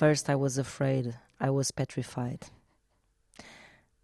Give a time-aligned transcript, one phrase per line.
[0.00, 2.40] first I was afraid, I was petrified.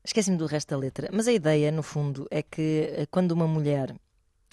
[0.04, 3.46] Esqueci-me do resto da letra, mas a ideia, no fundo, é que eh, quando uma
[3.48, 3.94] mulher,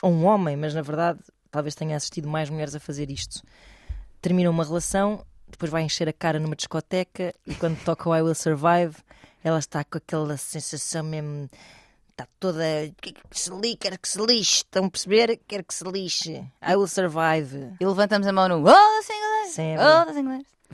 [0.01, 1.19] ou um homem, mas na verdade
[1.51, 3.41] talvez tenha assistido mais mulheres a fazer isto,
[4.21, 8.21] termina uma relação, depois vai encher a cara numa discoteca e quando toca o I
[8.21, 8.95] Will Survive,
[9.43, 11.49] ela está com aquela sensação mesmo.
[12.11, 12.63] Está toda.
[13.01, 14.57] Que se lixe, quero que se lixe.
[14.57, 15.39] Estão a perceber?
[15.47, 16.31] Quero que se lixe.
[16.61, 17.75] I will survive.
[17.81, 19.53] E levantamos a mão no Oh, inglês!
[19.53, 19.83] Sempre.
[19.83, 20.15] Oh, das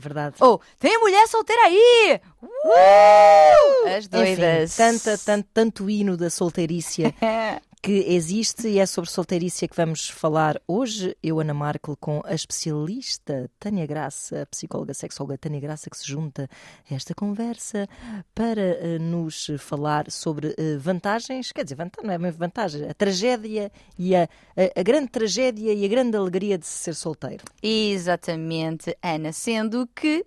[0.00, 0.36] Verdade.
[0.40, 2.20] Oh, tem mulher solteira aí!
[2.42, 3.88] Uh!
[3.96, 4.78] As doidas.
[4.78, 7.14] Enfim, tanta, tanto, tanto hino da solteirícia
[7.82, 11.16] que existe e é sobre solteirícia que vamos falar hoje.
[11.22, 16.48] Eu, Ana Markel, com a especialista Tânia Graça, psicóloga sexóloga Tânia Graça, que se junta
[16.90, 17.88] a esta conversa
[18.34, 22.92] para uh, nos falar sobre uh, vantagens, quer dizer, vantagem, não é mesmo vantagem, a
[22.92, 24.24] tragédia e a,
[24.56, 27.44] a, a grande tragédia e a grande alegria de ser solteiro.
[27.62, 29.32] Exatamente, Ana.
[29.32, 30.24] Sendo que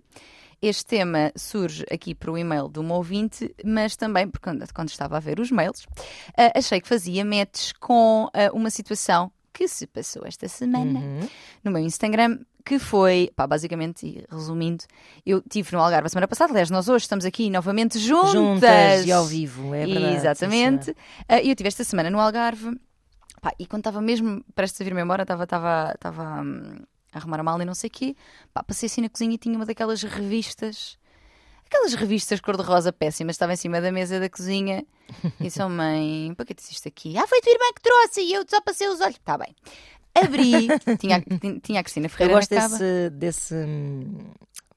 [0.66, 5.16] este tema surge aqui para o e-mail de uma ouvinte, mas também, porque quando, estava
[5.16, 9.86] a ver os mails, uh, achei que fazia matches com uh, uma situação que se
[9.86, 11.28] passou esta semana Uhum.
[11.62, 14.84] no meu Instagram, que foi, pá, basicamente, resumindo,
[15.24, 18.32] eu tive no Algarve a semana passada, aliás, nós hoje estamos aqui novamente juntas.
[18.32, 20.16] Juntas e ao vivo, é verdade.
[20.16, 20.96] Exatamente.
[21.28, 22.76] Ah, eu tive esta semana no Algarve,
[23.40, 26.78] pá, e quando estava mesmo prestes a vir-me embora, estava estava estava hum,
[27.14, 28.16] arrumar a mala e não sei o quê,
[28.52, 30.98] pá, passei assim na cozinha e tinha uma daquelas revistas,
[31.66, 34.84] aquelas revistas cor-de-rosa péssimas, estava em cima da mesa da cozinha
[35.40, 37.16] e disse, oh mãe, para que tens isto aqui?
[37.16, 39.16] Ah, foi tua irmã que trouxe e eu só passei os olhos.
[39.16, 39.54] Está bem.
[40.14, 40.68] Abri,
[41.00, 42.78] tinha, a- tinha a Cristina Eu Ferreira gosto na cava.
[42.78, 43.54] desse, desse,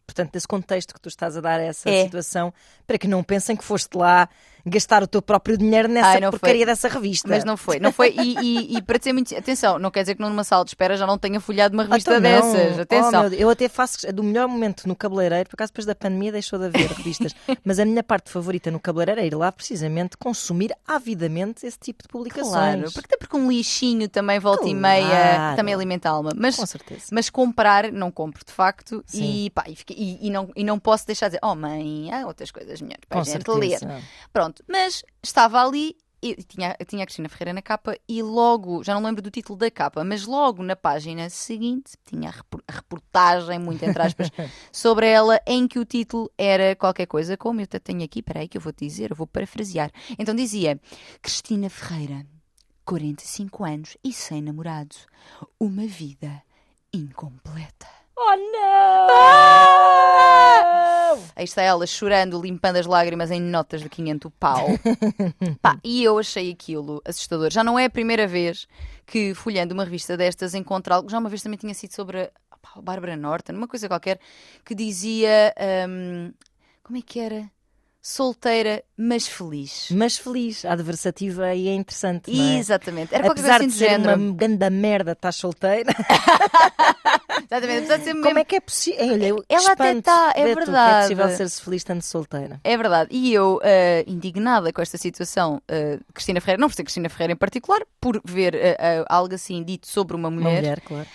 [0.06, 2.04] portanto, desse contexto que tu estás a dar a essa É.
[2.06, 2.54] situação,
[2.86, 4.28] para que não pensem que foste lá
[4.70, 6.66] gastar o teu próprio dinheiro nessa Ai, porcaria foi.
[6.66, 7.28] dessa revista.
[7.28, 8.14] Mas não foi, não foi.
[8.18, 9.36] E, e- e para dizer muito.
[9.36, 12.18] Atenção, não quer dizer que numa sala de espera já não tenha folhado uma revista
[12.18, 12.54] Então não.
[12.54, 12.78] dessas.
[12.78, 13.30] Oh, Atenção.
[13.30, 16.59] Deus, eu até faço do melhor momento no cabeleireiro, por acaso depois da pandemia deixou
[16.59, 20.74] de haver revistas, mas a minha parte favorita no cabeleireiro é ir lá precisamente consumir
[20.86, 22.52] avidamente esse tipo de publicações.
[22.52, 24.80] Claro, porque até porque um lixinho também volta e Claro.
[24.80, 26.31] meia também alimenta a alma.
[26.36, 27.06] Mas, Com certeza.
[27.12, 29.03] mas comprar, não compro de facto.
[29.06, 29.46] Sim.
[29.46, 32.25] E, pá, e, e- e não, e não posso deixar de dizer, oh mãe, há
[32.25, 33.88] outras coisas melhores para Com a gente certeza.
[33.88, 34.02] ler.
[34.34, 35.95] Pronto, mas estava ali.
[36.22, 39.57] e tinha, tinha a Cristina Ferreira na capa e logo, já não lembro do título
[39.57, 44.31] da capa, mas logo na página seguinte tinha a repor- a reportagem, muito entre aspas,
[44.73, 48.47] sobre ela, em que o título era qualquer coisa, como eu até tenho aqui, peraí
[48.47, 49.91] que eu vou te dizer, eu vou parafrasear.
[50.17, 50.79] Então dizia:
[51.22, 52.25] Cristina Ferreira,
[52.84, 54.96] 45 anos e sem namorado,
[55.59, 56.41] uma vida
[56.91, 57.88] incompleta.
[58.19, 59.07] Oh não!
[61.35, 64.67] Aí está ela chorando, limpando as lágrimas em notas de 500 pau.
[65.61, 67.51] Pá, e eu achei aquilo assustador.
[67.51, 68.67] Já não é a primeira vez
[69.05, 71.09] que, folhando uma revista destas, encontro algo.
[71.09, 74.19] Já uma vez também tinha sido sobre a, pá, Bárbara Norton, uma coisa qualquer,
[74.66, 75.53] que dizia.
[75.88, 76.34] hum,
[76.84, 77.51] como é que era?
[78.01, 79.89] Solteira, mas feliz.
[79.91, 82.31] Mas feliz, a adversativa e é interessante.
[82.31, 82.57] é?
[82.57, 83.13] Exatamente.
[83.13, 84.17] Era Apesar assim de ser género.
[84.17, 85.94] uma grande merda, estás solteira.
[87.44, 87.88] Exatamente.
[87.88, 89.44] De ser Como mesmo- é que é possível?
[89.50, 90.98] Ela até espanto tá, é que verdade.
[90.98, 92.59] É possível ser-se feliz estando solteira.
[92.64, 93.09] É verdade.
[93.12, 97.34] E eu, eh, indignada com esta situação, eh, Cristina Ferreira, não por ser Cristina Ferreira
[97.34, 101.08] em particular, por ver eh, algo assim dito sobre uma Uma mulher, mulher, claro.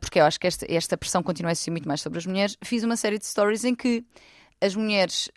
[0.00, 2.56] porque eu acho que esta, esta pressão continua a existir muito mais sobre as mulheres,
[2.62, 4.04] fiz uma série de stories em que
[4.64, 5.28] as mulheres,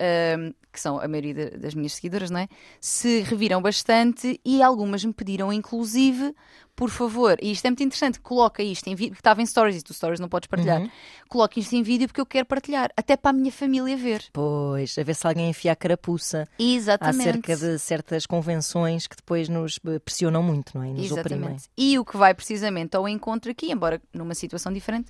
[0.71, 2.47] que são a maioria da- das minhas seguidoras, não é?
[2.79, 6.33] Se reviram bastante e algumas me pediram, inclusive,
[6.75, 9.77] por favor, e isto é muito interessante, coloca isto em vídeo, porque estava em stories
[9.77, 10.89] e tu stories não podes partilhar, Uhum.
[11.27, 14.23] coloca isto em vídeo porque eu quero partilhar, até para a minha família ver.
[14.31, 17.21] Pois, a ver se alguém enfia a carapuça Exatamente.
[17.21, 20.89] acerca de certas convenções que depois nos eh, pressionam muito, não é?
[20.89, 21.39] Nos oprimem.
[21.39, 21.63] Exatamente.
[21.75, 25.09] E o que vai precisamente ao encontro aqui, embora numa situação diferente,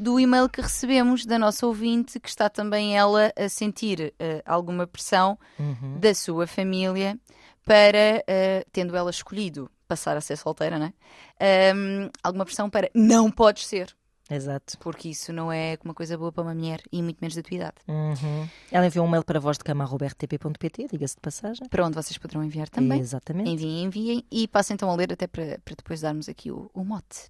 [0.00, 4.86] do e-mail que recebemos da nossa ouvinte, que está também ela a sentir eh, alguma
[4.86, 5.98] pressão Uhum.
[5.98, 7.18] da sua família
[7.66, 10.92] para, eh, tendo ela escolhido passar a ser solteira, não é?
[11.72, 13.94] Ahm, alguma pressão para não podes ser,
[14.30, 14.78] Exato.
[14.78, 17.54] porque isso não é uma coisa boa para uma mulher e muito menos da tua
[17.56, 17.74] idade.
[17.88, 18.48] Uhum.
[18.70, 21.68] Ela enviou um mail para vozdecama.rtp.pt, diga-se de passagem.
[21.68, 23.00] Para onde vocês poderão enviar também.
[23.00, 23.50] Exatamente.
[23.50, 26.84] Enviem, enviem e passem então a ler até para, para depois darmos aqui o, o
[26.84, 27.28] mote.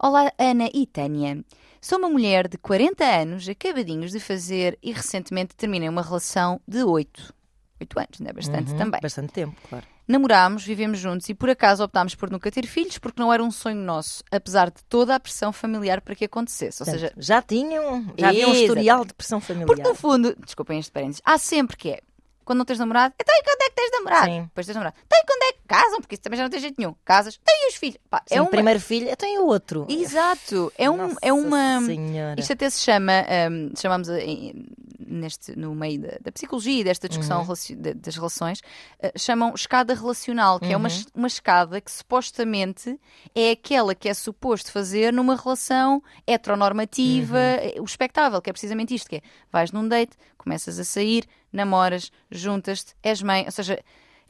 [0.00, 1.44] Olá, Ana e Tânia.
[1.80, 6.82] Sou uma mulher de 40 anos, acabadinhos de fazer e recentemente terminei uma relação de
[6.82, 7.34] 8.
[7.80, 8.78] 8 anos, não é bastante Uhum.
[8.78, 9.00] também.
[9.00, 9.84] Bastante tempo, claro.
[10.06, 13.50] Namorámos, vivemos juntos e por acaso optámos por nunca ter filhos porque não era um
[13.50, 16.82] sonho nosso, apesar de toda a pressão familiar para que acontecesse.
[16.82, 19.66] Ou Portanto, seja, já tinham, já havia um historial de pressão familiar.
[19.66, 22.00] porque no fundo, desculpem este parênteses, há sempre que é.
[22.48, 24.24] Quando não tens namorado, então e quando é que tens namorado?
[24.26, 24.42] Sim.
[24.44, 24.96] Depois tens namorado.
[25.06, 26.00] Então e quando é que casam?
[26.00, 26.94] Porque isso também já não tem jeito nenhum.
[27.04, 27.98] Casas, tem os filhos.
[28.08, 28.50] Pá, Sim, é o uma...
[28.50, 29.86] primeiro filho, tem o outro.
[29.86, 30.72] Exato.
[30.78, 31.80] É, um, Nossa é uma.
[31.82, 32.40] Senhora.
[32.40, 33.12] Isto até se chama.
[33.50, 34.66] hum, chamamos em-
[35.10, 37.54] neste, no meio da, da psicologia e desta discussão Uhum.
[37.96, 38.60] das relações,
[39.00, 41.02] eh, chamam escada relacional, que é uma, Uhum.
[41.14, 42.98] uma escada que supostamente
[43.34, 47.42] é aquela que é suposto fazer numa relação heteronormativa, Uhum.
[47.42, 49.20] eh, o espectável, que é precisamente isto, que é
[49.52, 53.74] vais num date, começas a sair, namoras, juntas-te, és mãe, ou seja...
[53.74, 53.82] é-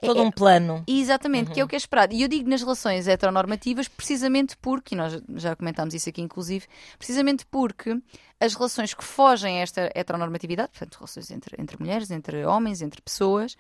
[0.06, 0.84] Todo é- um plano.
[0.86, 1.54] Exatamente, Uhum.
[1.54, 2.14] que é o que é esperado.
[2.14, 6.66] E eu digo nas relações heteronormativas precisamente porque, e nós já comentámos isso aqui inclusive,
[6.96, 8.00] precisamente porque
[8.40, 13.02] as relações que fogem a esta heteronormatividade, portanto, relações entre, entre mulheres, entre homens, entre
[13.02, 13.56] pessoas,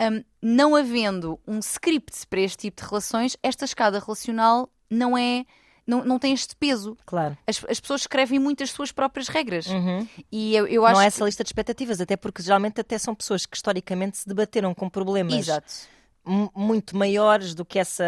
[0.00, 5.44] hum, não havendo um script para este tipo de relações, esta escada relacional não é.
[5.90, 6.96] Não, não tem este peso.
[7.04, 7.36] Claro.
[7.46, 9.66] As, as pessoas escrevem muito as suas próprias regras.
[9.66, 10.06] Uhum.
[10.30, 10.94] E eu, eu acho.
[10.94, 14.18] Não é que- essa lista de expectativas, até porque geralmente até são pessoas que historicamente
[14.18, 15.72] se debateram com problemas Exato.
[16.24, 18.04] Mu- muito maiores do que essa,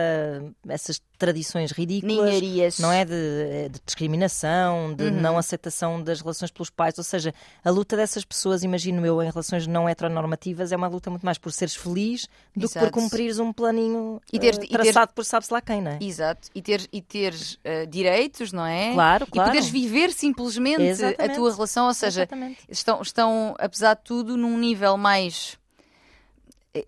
[0.69, 2.17] essas tradições ridículas.
[2.31, 2.79] Ninharias.
[2.81, 5.11] Não é de, de discriminação, de Uhum.
[5.21, 6.99] não aceitação das relações pelos pais.
[6.99, 7.33] Ou seja,
[7.65, 11.39] a luta dessas pessoas, imagino eu, em relações não heteronormativas, é uma luta muito mais
[11.39, 12.27] por seres feliz
[12.57, 12.91] do que por Exato.
[12.93, 15.99] cumprires um planinho E teres- eh, e teres- traçado por sabe-se lá quem, não é?
[16.01, 16.49] Exato.
[16.55, 18.93] E teres, e teres eh, direitos, não é?
[18.93, 19.51] Claro, E claro.
[19.51, 21.35] poderes viver simplesmente a Exatamente.
[21.37, 22.59] tua relação, ou seja, Exatamente.
[22.69, 25.57] estão, estão, apesar de tudo, num nível mais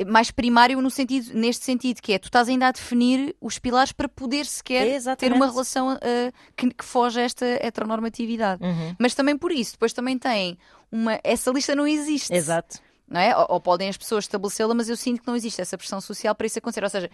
[0.07, 3.93] mais primário no sentido, neste sentido, que é tu estás ainda a definir os pilares
[3.93, 5.37] para poder sequer ter Exatamente.
[5.37, 8.63] uma relação eh, que, que foge a esta heteronormatividade.
[8.63, 8.97] Uhum.
[8.99, 10.59] Mas também por isso, depois também tem
[10.91, 11.21] uma.
[11.23, 12.33] Essa lista não existe.
[12.33, 12.79] Exato.
[13.07, 13.37] Não é?
[13.37, 16.35] ou, ou podem as pessoas estabelecê-la, mas eu sinto que não existe essa pressão social
[16.35, 16.83] para isso acontecer.
[16.83, 17.11] Ou seja,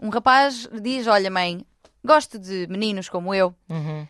[0.00, 1.64] um rapaz diz: Olha, mãe,
[2.04, 3.54] gosto de meninos como eu.
[3.68, 4.06] Uhum.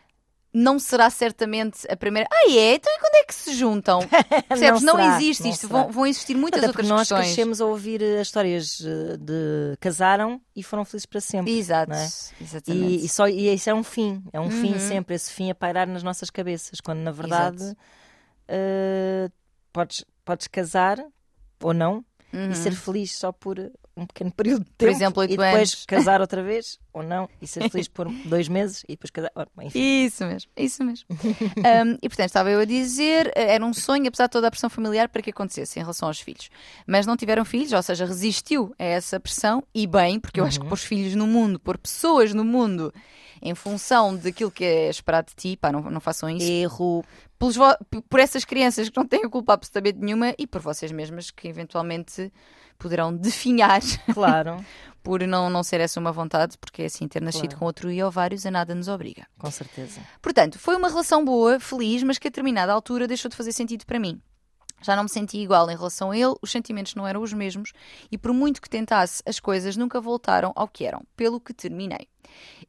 [0.51, 2.27] Não será certamente a primeira.
[2.31, 2.73] Ah, é?
[2.73, 3.99] Então e quando é que se juntam?
[4.49, 4.81] Percebes?
[4.81, 5.67] Não, será, existe não isto.
[5.67, 7.25] Vão, vão existir muitas Até outras nós questões.
[7.27, 11.55] crescemos a ouvir eh, as histórias eh, de casaram e foram felizes para sempre.
[11.55, 11.91] Exato.
[11.91, 12.03] não é?
[12.41, 12.93] Exatamente.
[13.01, 14.79] E, e só, e isso é um fim, é um fim Uhum.
[14.79, 17.75] sempre, esse fim a pairar nas nossas cabeças, quando na verdade
[18.47, 19.29] eh,
[19.71, 20.97] podes, podes casar
[21.61, 22.03] ou não
[22.33, 22.51] Uhum.
[22.51, 23.57] e ser feliz só por
[24.01, 25.85] um pequeno período de Por tempo exemplo, oito e depois anos.
[25.85, 29.31] casar outra vez ou não e ser feliz por dois meses e depois casar.
[29.61, 30.05] Enfim.
[30.05, 31.05] Isso mesmo, isso mesmo.
[31.11, 34.51] Um, e portanto, estava eu a dizer, eh, era um sonho, apesar de toda a
[34.51, 36.49] pressão familiar, para que acontecesse em relação aos filhos.
[36.85, 40.59] Mas não tiveram filhos, ou seja, resistiu a essa pressão, e bem, porque eu acho
[40.59, 42.93] que pôr filhos no mundo, pôr pessoas no mundo
[43.41, 46.45] em função daquilo que é esperado de ti, pá, não, não façam isso.
[46.45, 47.03] Erro,
[47.39, 47.55] Pelos
[48.09, 51.47] por essas crianças que não têm a culpa absolutamente nenhuma e por vocês mesmas que
[51.47, 52.31] eventualmente
[52.79, 53.79] poderão definhar
[54.13, 54.57] claro,
[55.03, 57.59] por não, não ser essa uma vontade, porque é assim, ter nascido Claro.
[57.59, 59.27] com outro e ovários a nada nos obriga.
[59.37, 60.01] com certeza.
[60.21, 63.85] Portanto, foi uma relação boa, feliz, mas que a determinada altura deixou de fazer sentido
[63.85, 64.19] para mim.
[64.81, 67.73] Já não me sentia igual em relação a ele, os sentimentos não eram os mesmos
[68.09, 72.07] e, por muito que tentasse, as coisas nunca voltaram ao que eram, pelo que terminei.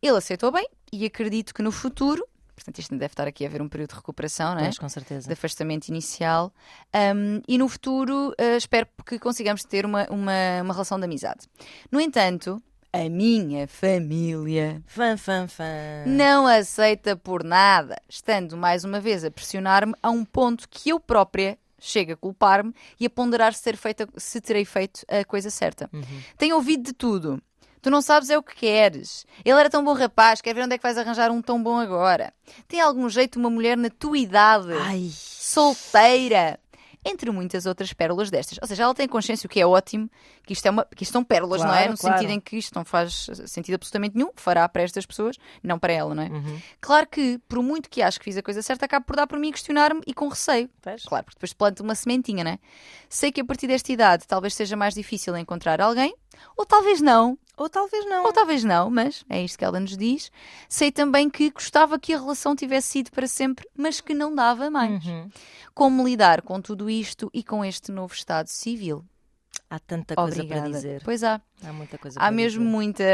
[0.03, 2.27] Ele aceitou bem e acredito que no futuro,
[2.61, 4.67] portanto, isto deve estar aqui a haver um período de recuperação, não é?
[4.67, 5.27] Mas com certeza.
[5.27, 6.53] de afastamento inicial
[6.95, 11.47] um, e no futuro uh, espero que consigamos ter uma, uma, uma relação de amizade.
[11.91, 12.63] No entanto,
[12.93, 15.65] a minha família Fã, fã, fã.
[16.07, 21.01] não aceita por nada, estando mais uma vez a pressionar-me a um ponto que eu
[21.01, 25.51] própria chego a culpar-me e a ponderar se, ter feito, se terei feito a coisa
[25.51, 25.89] certa.
[25.93, 26.05] Uhum.
[26.37, 27.43] Tenho ouvido de tudo.
[27.83, 29.27] Tu não sabes é o que queres.
[29.45, 31.79] Ele era tão bom rapaz, quer ver onde é que vais arranjar um tão bom
[31.79, 32.33] agora.
[32.69, 34.73] Tem algum jeito uma mulher na tua idade?
[34.73, 36.59] Ai, solteira.
[37.03, 38.59] Entre muitas outras pérolas destas.
[38.61, 40.11] Ou seja, ela tem consciência, o que é ótimo,
[40.45, 41.85] que isto, é uma, que isto são pérolas, não é?
[41.85, 42.19] Claro, No claro.
[42.19, 45.95] sentido em que isto não faz sentido absolutamente nenhum, fará para estas pessoas, não para
[45.95, 46.27] ela, não é?
[46.29, 46.61] Uhum.
[46.79, 49.39] Claro que, por muito que acho que fiz a coisa certa, acabo por dar por
[49.39, 50.69] mim questionar-me e com receio.
[50.83, 51.03] Pois.
[51.05, 52.59] Claro, porque depois planto uma sementinha, não é?
[53.09, 56.15] Sei que a partir desta idade talvez seja mais difícil encontrar alguém,
[56.55, 58.25] ou talvez não, Ou talvez não.
[58.25, 60.33] ou talvez não, mas é isto que ela nos diz.
[60.67, 64.71] Sei também que gostava que a relação tivesse sido para sempre, mas que não dava
[64.71, 65.05] mais.
[65.05, 65.29] Uhum.
[65.75, 69.05] Como lidar com tudo isto e com este novo estado civil?
[69.69, 70.63] Há tanta coisa Obrigada.
[70.63, 71.03] para dizer.
[71.05, 71.39] Pois há.
[71.63, 72.71] Há muita coisa Há mesmo dizer.
[72.73, 73.05] muita.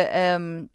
[0.40, 0.68] hum,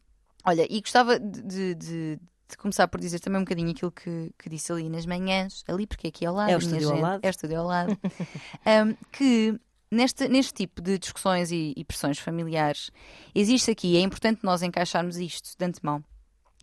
[0.46, 1.42] olha, e gostava de,
[1.74, 5.64] de- de- começar por dizer também um bocadinho aquilo que, que disse ali nas manhãs,
[5.70, 6.50] ali, porque é aqui ao lado.
[6.52, 7.20] É o estúdio ao lado.
[7.24, 7.98] É o estúdio ao lado.
[8.68, 9.58] Hum, que
[9.92, 12.90] neste, neste tipo de discussões e, e pressões familiares,
[13.36, 16.04] existe aqui, é importante nós encaixarmos isto de antemão.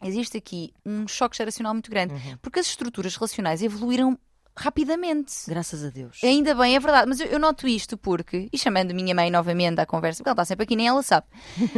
[0.02, 2.38] Existe aqui um choque geracional muito grande, Uhum.
[2.40, 4.18] porque as estruturas relacionais evoluíram
[4.56, 5.32] rapidamente.
[5.46, 6.18] Graças a Deus.
[6.22, 9.30] Ainda bem, é verdade, mas eu, eu noto isto porque, e chamando a minha mãe
[9.30, 11.26] novamente à conversa, porque ela está sempre aqui, nem ela sabe.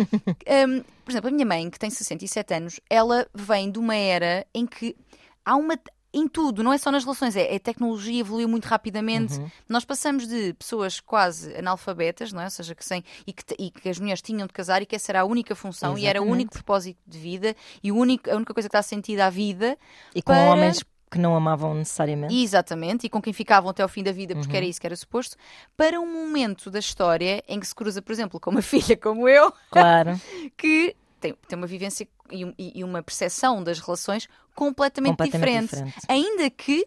[0.69, 4.47] Um, por exemplo, a minha mãe, que tem 67 anos, ela vem de uma era
[4.55, 4.97] em que
[5.45, 5.79] há uma.
[6.13, 9.39] Em tudo, não é só nas relações, é, a tecnologia evoluiu muito rapidamente.
[9.39, 9.51] Uhum.
[9.69, 12.45] Nós passamos de pessoas quase analfabetas, não é?
[12.47, 14.97] Ou seja, que, sem, e, que, e que as mulheres tinham de casar e que
[14.97, 16.33] essa era a única função e era o Exatamente.
[16.33, 19.79] único propósito de vida e o único, a única coisa que dá sentido à vida
[20.15, 22.35] E com para- homens que não amavam necessariamente.
[22.35, 24.57] Exatamente, e com quem ficavam até ao fim da vida, porque Uhum.
[24.59, 25.37] era isso que era suposto,
[25.77, 28.63] para um momento da história em que se cruza, por exemplo, com uma
[28.95, 30.21] filha como eu, Claro,
[30.57, 34.29] que tem, tem uma vivência e uma percepção das relações
[34.65, 35.91] completamente, completamente diferente.
[35.91, 36.07] diferente.
[36.09, 36.87] Ainda que,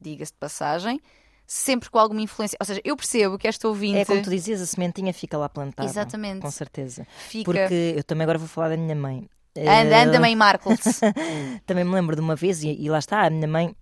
[0.00, 1.00] diga-se de passagem,
[1.46, 2.56] sempre com alguma influência.
[2.60, 5.48] Ou seja, eu percebo que esta ouvinte É como tu dizias, a sementinha fica lá
[5.48, 5.88] plantada.
[5.88, 6.40] Exatamente.
[6.40, 7.06] Com certeza.
[7.28, 7.44] fica.
[7.44, 9.28] Porque eu também agora vou falar da minha mãe.
[9.56, 10.78] Anda, anda, mãe Marcos.
[11.66, 13.74] Também me lembro de uma vez, e, e lá está, a minha mãe,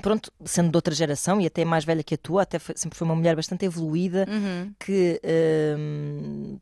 [0.00, 2.96] pronto, sendo de outra geração e até mais velha que a tua, até foi- sempre
[2.96, 4.72] foi uma mulher bastante evoluída, Uhum.
[4.78, 5.20] que
[5.76, 6.58] hum,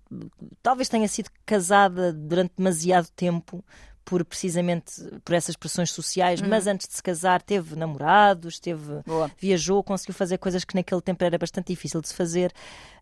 [0.63, 3.63] talvez tenha sido casada durante demasiado tempo
[4.05, 4.93] por precisamente
[5.25, 6.49] por essas pressões sociais, Uhum.
[6.49, 9.31] mas antes de se casar teve namorados, teve Boa.
[9.39, 12.53] viajou, conseguiu fazer coisas que naquele tempo era bastante difícil de se fazer,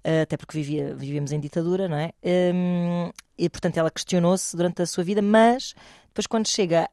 [0.04, 2.12] eh, até porque vivia, vivíamos em ditadura, não é?
[2.25, 5.75] Hum, e portanto ela questionou-se durante a sua vida, mas
[6.09, 6.88] depois quando chega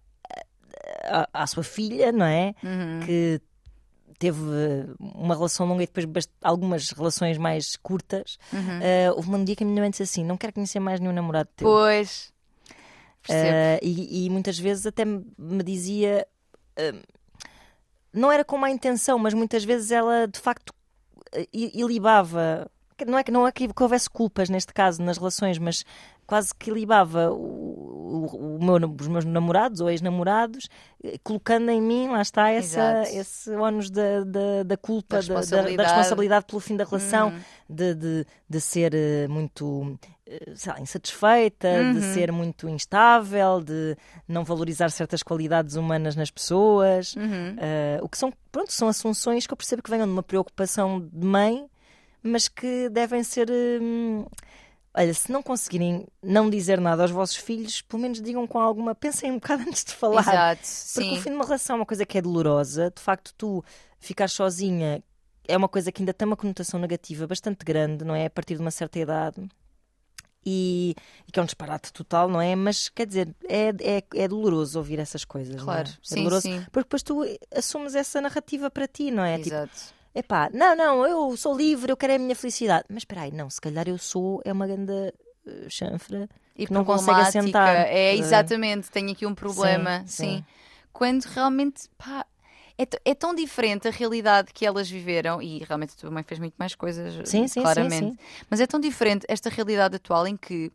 [1.03, 2.53] à, à sua filha, não é?
[2.63, 2.99] Uhum.
[3.05, 3.41] Que
[4.17, 8.79] teve eh, uma relação longa e depois algumas relações mais curtas, Uhum.
[8.81, 11.13] eh, houve um dia que a minha mãe disse assim: Não quero conhecer mais nenhum
[11.13, 11.67] namorado teu.
[11.67, 12.33] Pois.
[13.33, 16.25] Eh, e, e muitas vezes até me dizia.
[16.75, 16.93] eh,
[18.13, 20.73] não era com má intenção, mas muitas vezes ela de facto
[21.53, 22.69] ilibava.
[22.97, 25.85] que Não é que não é que que houvesse culpas neste caso nas relações, mas
[26.27, 30.67] quase que ilibava o, o- meu- os meus namorados ou ex-namorados,
[31.03, 33.17] eh, colocando em mim, lá está, essa, Exato.
[33.17, 35.89] esse ónus da, da, da culpa, Da da- da, da responsabilidade.
[35.89, 37.39] responsabilidade pelo fim da relação, Uhum.
[37.69, 39.97] de, de, de ser eh, muito
[40.67, 42.13] lá, insatisfeita, de Uhum.
[42.13, 43.95] ser muito instável, de
[44.27, 47.15] não valorizar certas qualidades humanas nas pessoas.
[47.15, 47.55] Uhum.
[47.57, 50.99] Eh, o que são, pronto, são assunções que eu percebo que venham de uma preocupação
[51.11, 51.67] de mãe,
[52.21, 53.49] mas que devem ser.
[53.51, 54.25] hum,
[54.91, 58.95] Olha, se não conseguirem não dizer nada aos vossos filhos, pelo menos digam com alguma.
[58.95, 60.21] Pensem um bocado antes de falar.
[60.21, 61.13] Exato, Porque sim.
[61.17, 62.91] o fim de uma relação é uma coisa que é dolorosa.
[62.93, 63.63] De facto, tu
[63.99, 65.01] ficar sozinha
[65.47, 68.25] é uma coisa que ainda tem uma conotação negativa bastante grande, não é?
[68.25, 69.47] A partir de uma certa idade.
[70.45, 70.95] E,
[71.27, 72.55] e que é um disparate total, não é?
[72.55, 75.55] Mas quer dizer, é, é, é doloroso ouvir essas coisas.
[75.55, 75.65] não é?
[75.65, 76.65] Claro, é sim, doloroso, sim.
[76.71, 79.37] Porque depois tu assumes essa narrativa para ti, não é?
[79.37, 79.93] Tipo, Exato.
[80.15, 82.85] epá, não, não, eu sou livre, eu quero a minha felicidade.
[82.89, 85.13] Mas espera aí, não, se calhar eu sou, é uma grande
[85.45, 86.29] eh, chanfra.
[86.55, 87.75] E que não consegue assentar.
[87.75, 90.03] É, Eh, exatamente, tenho aqui um problema.
[90.07, 90.37] sim.
[90.37, 90.45] Sim.
[90.91, 92.25] Quando realmente, pá,
[92.79, 96.39] é, é tão diferente a realidade que elas viveram, e realmente a tua mãe fez
[96.39, 98.11] muito mais coisas, Sim, sim, sim, claramente.
[98.11, 98.17] sim.
[98.49, 100.71] Mas é tão diferente esta realidade atual em que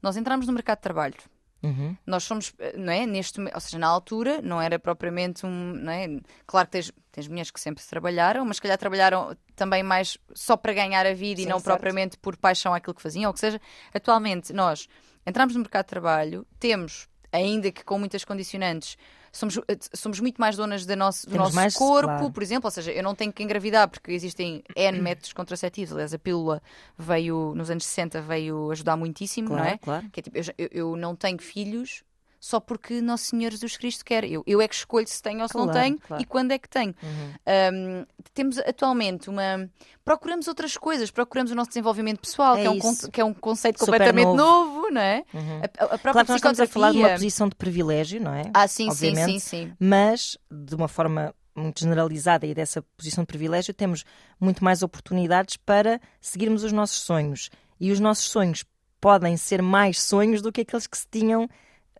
[0.00, 1.16] nós entramos no mercado de trabalho.
[1.60, 1.96] Uhum.
[2.06, 3.04] Nós somos, eh, não é?
[3.04, 6.06] Neste, ou seja, na altura não era propriamente um, não é?
[6.46, 10.56] Claro que tens, tens mulheres que sempre trabalharam, mas se calhar trabalharam também mais só
[10.56, 11.74] para ganhar a vida e Sim, não certo.
[11.74, 13.60] propriamente por paixão àquilo que faziam, ou que seja,
[13.92, 14.88] atualmente nós
[15.26, 18.96] entramos no mercado de trabalho, temos, ainda que com muitas condicionantes,
[19.32, 22.30] somos, eh, somos muito mais donas da nosso, do nosso mais, corpo, claro.
[22.30, 26.12] por exemplo, ou seja, eu não tenho que engravidar porque existem N métodos contraceptivos, aliás,
[26.14, 26.62] a pílula
[26.96, 29.78] veio, nos anos 60, veio ajudar muitíssimo, Claro, não é?
[29.78, 30.10] claro.
[30.10, 32.02] Que é tipo, eu- eu não tenho filhos
[32.40, 34.24] só porque Nosso Senhor Jesus Cristo quer.
[34.24, 36.22] Eu, eu é que escolho se tenho ou se não Claro, tenho claro.
[36.22, 36.94] e quando é que tenho.
[37.02, 37.32] Uhum.
[37.74, 39.68] Um, temos atualmente uma.
[40.04, 42.80] Procuramos outras coisas, procuramos o nosso desenvolvimento pessoal, É que, é um,
[43.12, 44.36] que é um conceito Super completamente novo.
[44.36, 45.24] novo, não é?
[45.34, 45.60] Uhum.
[45.60, 48.44] A, a- própria Claro nós estamos a falar de uma posição de privilégio, não é?
[48.54, 49.72] Ah, sim, sim, sim, sim.
[49.78, 54.04] Mas, de uma forma muito generalizada e dessa posição de privilégio, temos
[54.40, 57.50] muito mais oportunidades para seguirmos os nossos sonhos.
[57.80, 58.64] E os nossos sonhos
[59.00, 61.48] podem ser mais sonhos do que aqueles que se tinham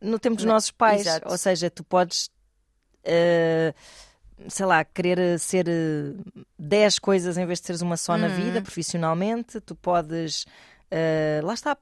[0.00, 1.02] no tempo dos Na- nossos pais.
[1.02, 1.28] exato.
[1.28, 2.30] Ou seja, tu podes.
[3.04, 3.72] eh,
[4.48, 6.14] sei lá, querer eh, ser eh,
[6.58, 8.34] 10 coisas em vez de seres uma só na Uhum.
[8.34, 10.46] vida, profissionalmente, tu podes
[10.90, 11.76] eh, lá está,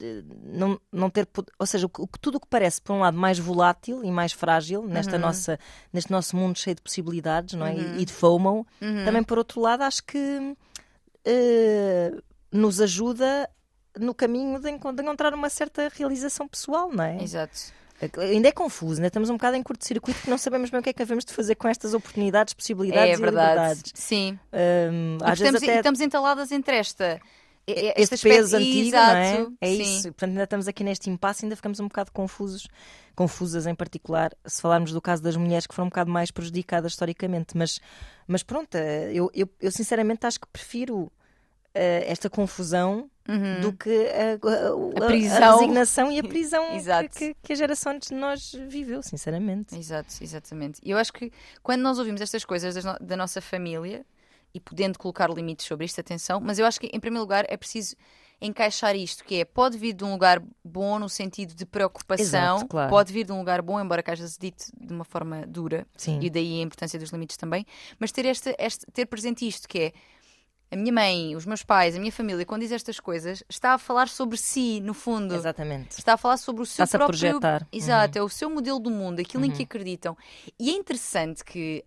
[0.00, 3.38] eh, não, não ter, ou seja, o tudo o que parece, por um lado, mais
[3.38, 5.22] volátil e mais frágil nesta Uhum.
[5.22, 5.58] nossa,
[5.92, 7.76] neste nosso mundo cheio de possibilidades não é?
[7.76, 7.96] E- Uhum.
[7.98, 9.04] e, de FOMO, Uhum.
[9.04, 10.56] também por outro lado, acho que
[11.24, 12.12] eh,
[12.50, 13.48] nos ajuda
[13.98, 17.22] no caminho de, encon- de encontrar uma certa realização pessoal, não é?
[17.22, 17.58] Exato.
[18.18, 20.88] Ainda é confuso, ainda estamos um bocado em curto-circuito que não sabemos bem o que
[20.88, 23.50] é que havemos de fazer com estas oportunidades, possibilidades É e verdade.
[23.50, 23.92] liberdades.
[23.94, 24.38] Sim.
[24.52, 27.20] E às vezes estamos, até estamos entaladas entre esta.
[27.66, 29.12] e- e- este esta peso antigo, Exato.
[29.12, 29.46] não é?
[29.68, 30.02] É isso.
[30.12, 32.66] Portanto, ainda estamos aqui neste impasse, ainda ficamos um bocado confusos,
[33.14, 36.92] confusas em particular, se falarmos do caso das mulheres que foram um bocado mais prejudicadas
[36.92, 37.54] historicamente.
[37.54, 37.78] Mas,
[38.26, 41.12] mas pronto, eh, eu, eu, eu sinceramente acho que prefiro
[41.74, 43.60] esta confusão Uhum.
[43.60, 45.42] do que a, a- A a- prisão.
[45.42, 46.64] a resignação e a prisão
[47.14, 49.76] que, que- a geração antes de nós viveu, sinceramente.
[49.78, 50.80] Exato, exatamente.
[50.82, 51.30] E eu acho que
[51.62, 54.04] quando nós ouvimos estas coisas no- da nossa família
[54.52, 57.56] e podendo colocar limites sobre isto, atenção, mas eu acho que em primeiro lugar é
[57.56, 57.94] preciso
[58.40, 62.24] encaixar isto, que é, pode vir de um lugar bom no sentido de preocupação,
[62.56, 62.90] Exato, claro.
[62.90, 66.18] pode vir de um lugar bom, embora que vezes dito de uma forma dura, Sim.
[66.22, 67.64] e daí a importância dos limites também,
[67.98, 68.56] mas ter, este-
[68.92, 69.92] ter presente isto, que é
[70.70, 73.78] a minha mãe, os meus pais, a minha família, quando diz estas coisas, está a
[73.78, 75.34] falar sobre si, no fundo.
[75.34, 75.98] Exatamente.
[75.98, 77.18] Está a falar sobre o seu Está-se a próprio.
[77.18, 77.62] projetar.
[77.62, 77.68] Uhum.
[77.72, 80.16] Exato, é o seu modelo do mundo, aquilo em que acreditam.
[80.58, 81.84] E é interessante que,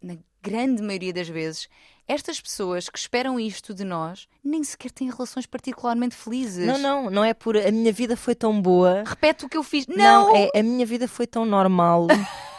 [0.00, 1.68] na grande maioria das vezes,
[2.06, 6.66] estas pessoas que esperam isto de nós nem sequer têm relações particularmente felizes.
[6.66, 9.04] Não, não, não é por a minha vida foi tão boa.
[9.06, 9.86] Repete o que eu fiz.
[9.86, 10.28] Não!
[10.28, 12.06] Não, é a minha vida foi tão normal.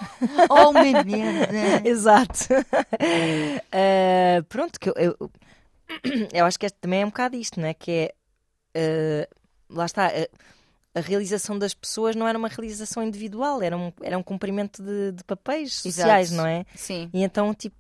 [0.50, 1.48] Oh, uma merda!
[1.88, 2.48] Exato.
[3.72, 5.32] Eh, pronto, que eu, eu,
[6.34, 7.74] eu acho que este também é um bocado isto, não é?
[7.74, 8.14] Que é.
[8.76, 9.30] eh,
[9.70, 10.08] lá está.
[10.08, 10.28] A,
[10.94, 15.14] a realização das pessoas não era uma realização individual, era um, era um cumprimento de,
[15.14, 16.42] de papéis sociais, Exato.
[16.42, 16.66] não é?
[16.76, 17.10] Sim.
[17.14, 17.78] E então, tipo,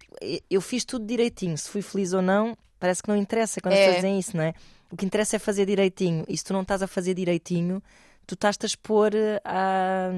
[0.49, 1.57] eu fiz tudo direitinho.
[1.57, 3.95] Se fui feliz ou não, parece que não interessa quando É.
[3.95, 4.53] dizem isso, não é?
[4.89, 6.23] O que interessa é fazer direitinho.
[6.27, 7.83] E se tu não estás a fazer direitinho,
[8.25, 10.09] tu estás-te a expor eh, a,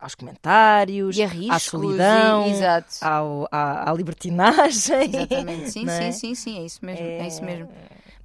[0.00, 1.50] aos comentários, riscos.
[1.50, 5.04] à solidão, e- ao, à, à libertinagem.
[5.14, 5.70] Exatamente.
[5.70, 6.12] Sim, não sim, é?
[6.12, 7.04] sim, sim, é isso mesmo.
[7.04, 7.68] É, É- isso mesmo.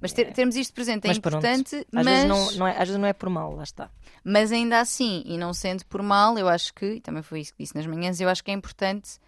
[0.00, 2.72] Mas ter- termos isto presente é Mas pronto, importante, Às, mas, vezes não, não é,
[2.72, 3.90] às vezes não é por mal, lá está.
[4.22, 7.52] mas ainda assim, e não sendo por mal, eu acho que, e também foi isso
[7.54, 9.18] que disse nas manhãs, eu acho que é importante.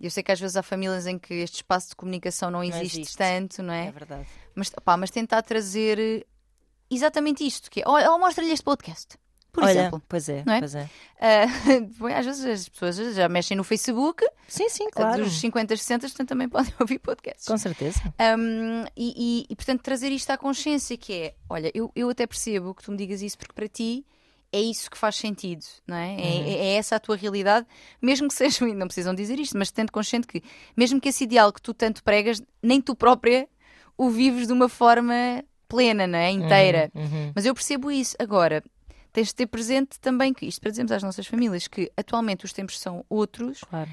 [0.00, 3.00] Eu sei que às vezes há famílias em que este espaço de comunicação não existe,
[3.00, 3.16] existe.
[3.18, 3.90] tanto, não É, é?
[3.92, 4.26] verdade.
[4.54, 6.24] Mas, pá, mas tentar trazer
[6.90, 9.16] exatamente isto: que é, olha, mostra-lhe este podcast,
[9.52, 10.02] por Olha, exemplo.
[10.08, 10.58] pois é, Não é?
[10.60, 10.88] pois é.
[12.00, 15.22] Bem, às vezes as pessoas já mexem no Facebook, Sim, sim, claro.
[15.24, 17.46] dos 50, 60, portanto também podem ouvir podcasts.
[17.46, 18.00] Com certeza.
[18.38, 22.26] Um, e, e- e, portanto, trazer isto à consciência, que é, olha, eu, eu até
[22.26, 24.04] percebo que tu me digas isso porque para ti
[24.54, 26.14] é isso que faz sentido, não é?
[26.14, 26.44] É, Uhum.
[26.46, 27.66] é essa a tua realidade,
[28.00, 30.42] mesmo que sejam, não precisam dizer isto, mas tendo consciente que,
[30.76, 33.48] mesmo que esse ideal que tu tanto pregas, nem tu própria
[33.96, 36.30] o vives de uma forma plena, não é?
[36.30, 36.90] Inteira.
[36.94, 37.32] Uhum.
[37.34, 38.14] Mas eu percebo isso.
[38.18, 38.62] Agora,
[39.12, 42.52] tens de ter presente também que, isto para dizermos às nossas famílias, que atualmente os
[42.52, 43.90] tempos são outros, Claro.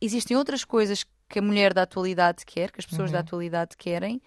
[0.00, 3.14] existem outras coisas que a mulher da atualidade quer, que as pessoas Uhum.
[3.14, 4.20] da atualidade querem,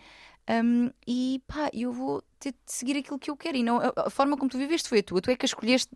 [0.64, 3.58] hum, e pá, eu vou ter de seguir aquilo que eu quero.
[3.58, 5.90] E não, a, forma como tu viveste foi a tua, tu é que a escolheste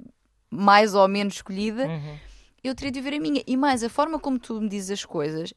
[0.50, 2.18] mais ou menos escolhida, Uhum.
[2.64, 3.44] eu teria de viver a minha.
[3.46, 5.54] E mais, a forma como tu me dizes as coisas.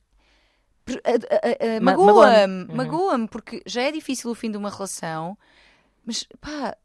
[0.86, 2.64] Magoa-me, magoa-me.
[2.70, 2.76] Uhum.
[2.76, 5.36] magoa-me, porque já é difícil o fim de uma relação,
[6.04, 6.76] mas pá,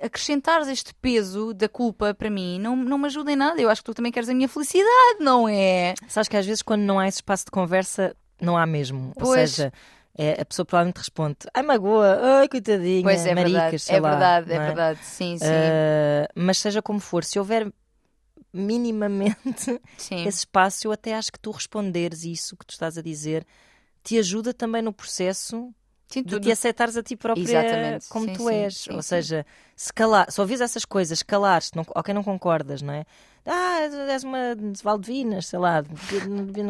[0.00, 3.60] acrescentares este peso da culpa para mim não, não me ajuda em nada.
[3.60, 5.94] Eu acho que tu também queres a minha felicidade, não é?
[6.08, 9.08] Sabes que às vezes quando não há esse espaço de conversa, não há mesmo.
[9.16, 9.50] Ou Pois.
[9.50, 9.72] seja,
[10.16, 14.00] é, a pessoa provavelmente responde: Ai, magoa, ai, coitadinha, Pois é maricas, verdade, sei é
[14.00, 14.98] lá, verdade, é não verdade.
[15.04, 15.44] Sim, sim.
[15.46, 17.72] Ah, mas seja como for, se houver
[18.52, 20.24] minimamente sim.
[20.26, 23.44] esse espaço, eu até acho que tu responderes isso que tu estás a dizer
[24.04, 25.74] te ajuda também no processo
[26.08, 28.08] Sim, de te aceitares a ti própria Exatamente.
[28.08, 28.88] como Sim, tu sim, és.
[28.88, 33.04] Ou seja, se calar, se ouvires essas coisas, calares, não, ok, não concordas, não é?
[33.46, 35.82] Ah, és uma de Valdivinas, sei lá,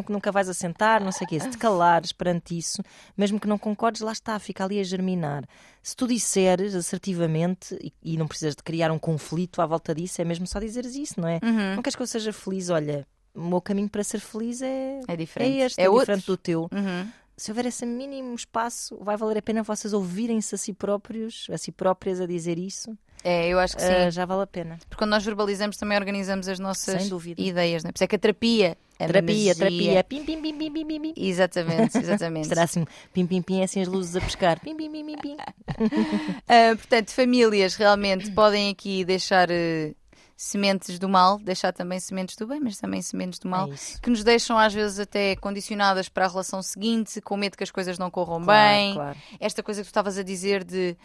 [0.08, 1.38] nunca vais assentar, não sei o quê.
[1.38, 2.82] Se te calares perante isso,
[3.16, 5.44] mesmo que não concordes, lá está, fica ali a germinar.
[5.82, 10.20] Se tu disseres assertivamente, e, e não precisas de criar um conflito à volta disso,
[10.20, 11.38] é mesmo só dizeres isso, não é?
[11.44, 11.76] Uhum.
[11.76, 12.70] Não queres que eu seja feliz?
[12.70, 15.58] Olha, o meu caminho para ser feliz é, É é diferente.
[15.58, 17.08] este, é é, diferente do teu Uhum.
[17.36, 21.58] Se houver esse mínimo espaço, vai valer a pena vocês ouvirem-se a si próprios, a
[21.58, 22.96] si próprias a dizer isso.
[23.22, 23.88] É, eu acho que sim.
[23.88, 24.78] Ah, já vale a pena.
[24.88, 27.92] Porque quando nós verbalizamos também organizamos as nossas ideias, não é?
[27.92, 28.76] Por isso é que a terapia.
[29.00, 31.14] a terapia, magia- terapia, pim, pim, pim, pim, pim, pim, pim.
[31.16, 32.48] Exatamente, exatamente.
[32.48, 34.60] Será assim, pim, pim, pim, é assim as luzes a pescar.
[34.60, 35.36] Pim, pim, pim, pim, pim.
[36.46, 39.94] Ah, portanto, famílias realmente podem aqui deixar eh,
[40.36, 43.70] sementes do mal, deixar também sementes do bem, mas também sementes do mal.
[43.72, 47.64] É que nos deixam às vezes até condicionadas para a relação seguinte, com medo que
[47.64, 48.94] as coisas não corram Claro, bem.
[48.94, 49.18] claro.
[49.38, 50.96] Esta coisa que tu estavas a dizer de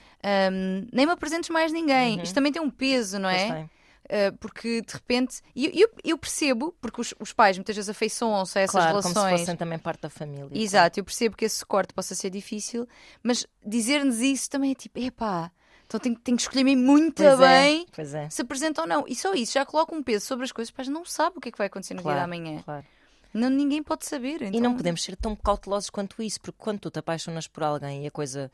[0.51, 2.21] hum, nem me apresentes mais ninguém.
[2.21, 3.53] Isto também tem um peso, não é?
[3.53, 3.69] tem.
[4.11, 5.39] Uh, porque de repente.
[5.55, 9.03] E eu, eu, percebo, porque os, os pais muitas vezes afeiçoam-se a essas Claro, como
[9.03, 9.39] se relações.
[9.41, 10.49] fossem também parte da família.
[10.51, 12.87] Exato, eu percebo que esse corte possa ser difícil,
[13.21, 15.51] mas dizer-nos isso também é tipo, epá,
[15.89, 18.29] então tenho, tenho que escolher me muito Pois bem é, é.
[18.29, 19.05] se apresenta ou não.
[19.07, 21.49] E só isso já coloca um peso sobre as coisas, pais não sabem o que
[21.49, 22.61] é que vai acontecer no dia da Claro, manhã.
[22.63, 22.85] claro.
[23.33, 24.41] Não, ninguém pode saber.
[24.43, 27.63] E então- não podemos ser tão cautelosos quanto isso, porque quando tu te apaixonas por
[27.63, 28.51] alguém e a coisa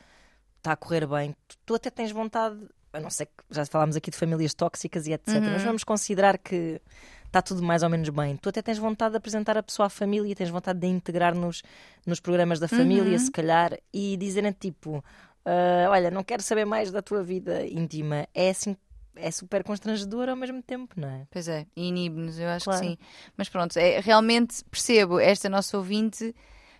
[0.57, 2.57] está a correr bem, tu, tu até tens vontade,
[2.93, 5.35] a não ser que já falámos aqui de famílias tóxicas e etc.
[5.35, 5.51] Uhum.
[5.51, 6.81] Mas vamos considerar que
[7.25, 8.37] está tudo mais ou menos bem.
[8.37, 11.61] Tu até tens vontade de apresentar a pessoa à família, tens vontade de integrar nos,
[12.05, 13.19] nos programas da família, Uhum.
[13.19, 15.03] se calhar, e dizerem tipo:
[15.45, 18.27] "Ah, Olha, não quero saber mais da tua vida íntima.
[18.33, 18.75] É assim.
[19.17, 21.25] É super constrangedor ao mesmo tempo, não é?
[21.31, 22.81] Pois é, inibe-nos, eu acho Claro.
[22.81, 22.97] que sim.
[23.37, 26.35] Mas pronto, é, realmente percebo esta nossa ouvinte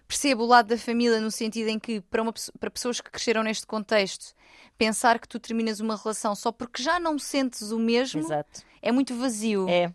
[0.07, 3.41] percebo o lado da família no sentido em que, para, uma, para pessoas que cresceram
[3.41, 4.33] neste contexto,
[4.77, 8.61] pensar que tu terminas uma relação só porque já não sentes o mesmo Exato.
[8.81, 9.67] é muito vazio.
[9.69, 9.91] É.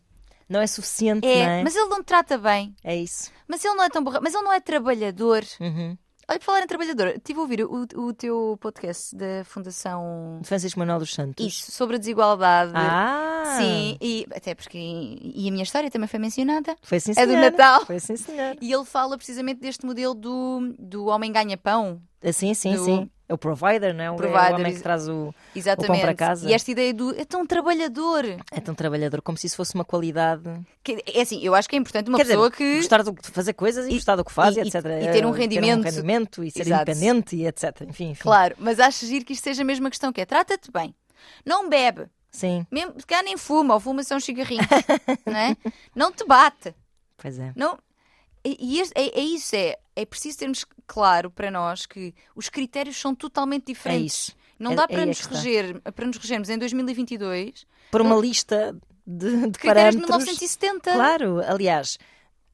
[0.48, 1.62] Não é suficiente, É, não é?
[1.62, 2.74] mas ele não te trata bem.
[2.82, 3.30] É isso.
[3.46, 4.18] Mas ele não é tão borra...
[4.20, 5.44] Mas ele não é trabalhador.
[5.60, 5.96] Uhum.
[6.30, 10.78] Olha, por falar em trabalhador, estive a ouvir o, o teu podcast da Fundação Francisco
[10.78, 11.44] Manuel dos Santos.
[11.44, 12.70] Isso, sobre a desigualdade.
[12.76, 13.56] Ah!
[13.58, 16.76] Sim, e até porque e a minha história também foi mencionada.
[16.82, 17.50] Foi sim, É do senhora.
[17.50, 17.84] Natal.
[17.84, 18.56] Foi sim, senhor.
[18.60, 22.00] E ele fala precisamente deste modelo do, do homem ganha-pão.
[22.32, 23.10] Sim, sim, Do- sim.
[23.30, 24.10] É o provider, não é?
[24.10, 25.32] O- É Provider, o homem que traz o.
[25.54, 26.00] Exatamente.
[26.00, 26.50] para casa.
[26.50, 28.24] E esta ideia do é tão trabalhador.
[28.50, 30.42] É tão trabalhador, como se isso fosse uma qualidade.
[30.82, 32.76] Que, é assim, eu acho que é importante uma Quer pessoa dizer, que.
[32.78, 34.74] gostar de fazer coisas e, E- gostar do que faz, e- e, etc.
[34.84, 35.84] e ter um rendimento.
[35.84, 36.82] rendimento e ser Exato.
[36.90, 37.82] independente e etc.
[37.88, 38.22] Enfim, enfim.
[38.22, 40.92] Claro, mas acho giro que isto seja a mesma questão, que é trata-te bem.
[41.46, 42.06] Não bebe.
[42.32, 44.60] Sim, Mesmo, se calhar nem fuma, ou fuma só um cigarrinho.
[45.24, 45.56] não, é?
[45.94, 46.74] não te bate.
[47.16, 47.52] pois é.
[47.54, 47.78] Não,
[48.44, 52.48] e e este- é, é isso, é, é preciso termos claro para nós que os
[52.48, 54.14] critérios são totalmente É diferentes.
[54.14, 54.36] isso.
[54.58, 58.16] Não É- dá é para aí nos reger, para nos regermos em 2022 Por uma
[58.16, 60.04] lista de, de critérios de parâmetros.
[60.06, 60.92] 1970.
[60.92, 61.98] Claro, aliás,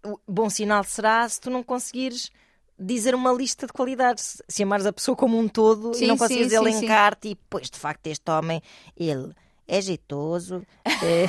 [0.04, 2.30] o bom sinal será se tu não conseguires
[2.78, 4.40] dizer uma lista de qualidades.
[4.48, 7.78] Se amares a pessoa como um todo Sim, e não conseguires elencar-te, e pois de
[7.78, 8.62] facto este homem,
[8.96, 9.32] ele
[9.66, 10.64] é jeitoso,
[11.02, 11.26] é,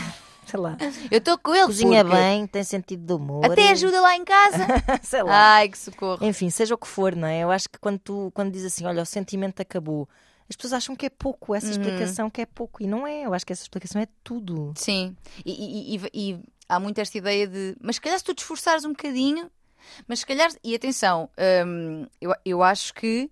[0.48, 0.78] sei lá,
[1.12, 3.46] Eu estou com ele cozinha porque bem, tem sentido de humor.
[3.46, 4.66] Até ajuda lá em casa.
[5.04, 5.56] sei lá.
[5.56, 6.26] Ai, que socorro.
[6.26, 7.42] Enfim, seja o que for, não é?
[7.44, 10.08] Eu acho que quando tu quando diz assim, olha, o sentimento acabou,
[10.50, 11.72] as pessoas acham que é pouco, essa Uhum.
[11.74, 12.82] explicação que é pouco.
[12.82, 14.74] E não é, eu acho que essa explicação é tudo.
[14.78, 17.76] Sim, e, e- e- e há muito esta ideia de.
[17.82, 19.50] Mas se calhar se tu te esforçares um bocadinho.
[20.08, 20.50] Mas se calhar.
[20.64, 21.30] E atenção,
[21.66, 23.30] hum, eu, eu acho que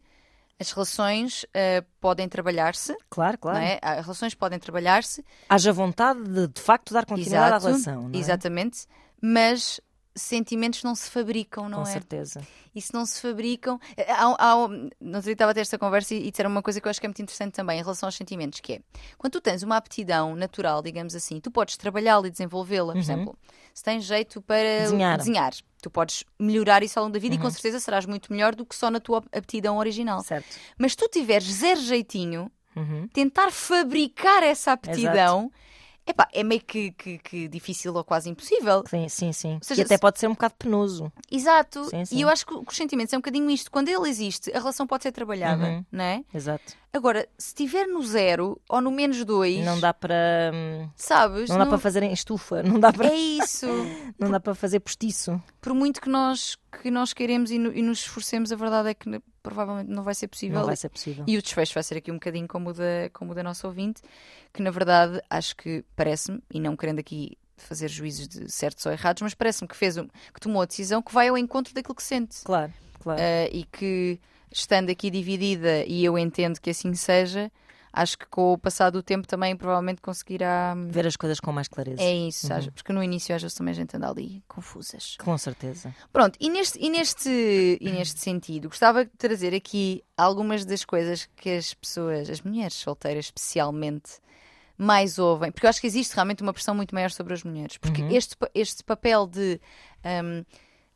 [0.59, 2.95] as relações ah, podem trabalhar-se.
[3.09, 3.57] Claro, claro.
[3.57, 3.79] É?
[3.81, 5.23] As relações podem trabalhar-se.
[5.49, 8.17] Haja vontade de, de facto, dar continuidade Exato, à relação, é?
[8.17, 8.87] Exatamente.
[9.21, 9.81] Mas
[10.15, 11.91] sentimentos não se fabricam, não Com é?
[11.91, 12.41] certeza.
[12.73, 13.79] E se não se fabricam.
[14.07, 14.55] Há, há,
[15.01, 16.99] não sei, estava a ter esta conversa e, e disseram uma coisa que eu acho
[16.99, 18.81] que é muito interessante também em relação aos sentimentos, que é
[19.17, 22.93] quando tu tens uma aptidão natural, digamos assim, tu podes trabalhá-la e desenvolvê-la.
[22.93, 23.37] Por exemplo,
[23.75, 25.17] se tens jeito para Uhum.
[25.17, 25.53] Desenhar.
[25.81, 27.43] tu podes melhorar isso ao longo da vida e Uhum.
[27.43, 30.21] com certeza serás muito melhor do que só na tua aptidão original.
[30.23, 30.47] Certo.
[30.79, 33.07] Mas se tu tiveres zero jeitinho, Uhum.
[33.13, 35.51] tentar fabricar essa aptidão.
[36.07, 38.83] Epá, é meio que, que- que difícil ou quase impossível.
[38.87, 39.57] Sim, sim, sim.
[39.61, 41.11] seja, e até se- pode ser um bocado penoso.
[41.31, 41.85] Exato.
[41.85, 42.15] Sim, sim.
[42.17, 43.71] E eu acho que os sentimentos é um bocadinho isto.
[43.71, 45.85] Quando ele existe, a relação pode ser trabalhada, Uhum.
[45.91, 46.23] não é?
[46.33, 46.73] Exato.
[46.93, 50.51] Agora, se estiver no zero ou no menos dois, Não dá para.
[50.53, 51.49] hum, sabes?
[51.49, 53.65] Não dá para fazer em estufa, não dá para, É isso.
[54.19, 55.41] não dá para fazer postiço.
[55.59, 58.93] Por muito que nós, que nós queremos e, no- e nos esforcemos, a verdade é
[58.93, 59.09] que
[59.45, 60.59] provavelmente não vai ser possível.
[60.59, 61.23] Não vai ser possível.
[61.27, 63.67] E o desfecho vai ser aqui um bocadinho como o da, como o da nossa
[63.67, 64.01] ouvinte,
[64.51, 68.91] que na verdade acho que parece-me, e não querendo aqui fazer juízos de certos ou
[68.91, 71.95] errados, mas parece-me que fez um- que tomou a decisão que vai ao encontro daquilo
[71.95, 72.43] que sente.
[72.43, 73.21] Claro, claro.
[73.21, 74.19] Uh, e que
[74.51, 77.51] estando aqui dividida, e eu entendo que assim seja,
[77.95, 80.75] acho que com o passar do tempo também provavelmente conseguirá.
[80.89, 82.01] Ver as coisas com mais clareza.
[82.01, 82.71] É isso, Uhum.
[82.73, 85.15] porque no início às vezes também a gente anda ali confusas.
[85.23, 85.95] Com certeza.
[86.11, 91.27] Pronto, e neste, e, neste, e neste sentido, gostava de trazer aqui algumas das coisas
[91.35, 94.19] que as pessoas, as mulheres solteiras especialmente,
[94.77, 97.77] mais ouvem, porque eu acho que existe realmente uma pressão muito maior sobre as mulheres,
[97.77, 98.11] porque Uhum.
[98.11, 99.61] este, este papel de
[100.03, 100.43] hum,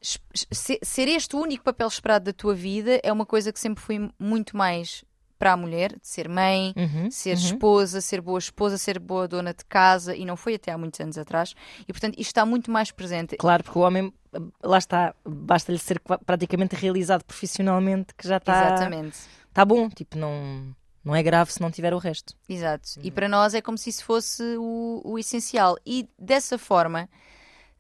[0.02, 3.82] se- ser este o único papel esperado da tua vida é uma coisa que sempre
[3.84, 5.04] foi muito mais
[5.40, 7.44] para a mulher, de ser mãe, Uhum, ser uhum.
[7.44, 11.00] esposa, ser boa esposa, ser boa dona de casa, e não foi até há muitos
[11.00, 11.56] anos atrás,
[11.88, 13.38] e portanto isto está muito mais presente.
[13.38, 14.14] Claro, porque o homem,
[14.62, 18.66] lá está, basta-lhe ser praticamente realizado profissionalmente que já está.
[18.66, 19.18] Exatamente.
[19.48, 22.36] Está bom, tipo, não, não é grave se não tiver o resto.
[22.48, 23.00] Exato.
[23.02, 25.78] E para nós é como se isso fosse o, o essencial.
[25.86, 27.10] E dessa forma,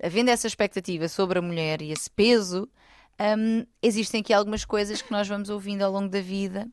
[0.01, 2.67] havendo essa expectativa sobre a mulher e esse peso,
[3.37, 6.67] hum, existem aqui algumas coisas que nós vamos ouvindo ao longo da vida.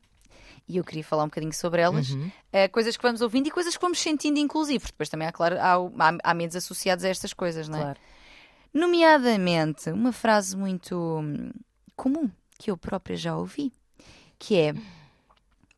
[0.67, 2.09] E eu queria falar um bocadinho sobre elas.
[2.11, 2.29] Uhum.
[2.51, 4.79] Eh, coisas que vamos ouvindo e coisas que vamos sentindo, inclusive.
[4.79, 7.81] Porque depois também há, claro, há, há, há medos associados a estas coisas, não é?
[7.81, 7.99] Claro.
[8.73, 11.51] Nomeadamente, uma frase muito hum,
[11.95, 13.71] comum que eu própria já ouvi,
[14.37, 14.73] que é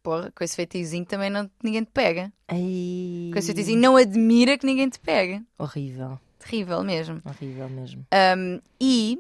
[0.02, 2.32] porra, com esse feitizinho também não, ninguém te pega.
[2.48, 5.44] Ai, Com esse feitizinho não admira que ninguém te pega.
[5.58, 7.22] Horrível, Terrível mesmo.
[7.26, 8.06] horrível mesmo.
[8.38, 9.20] Um, e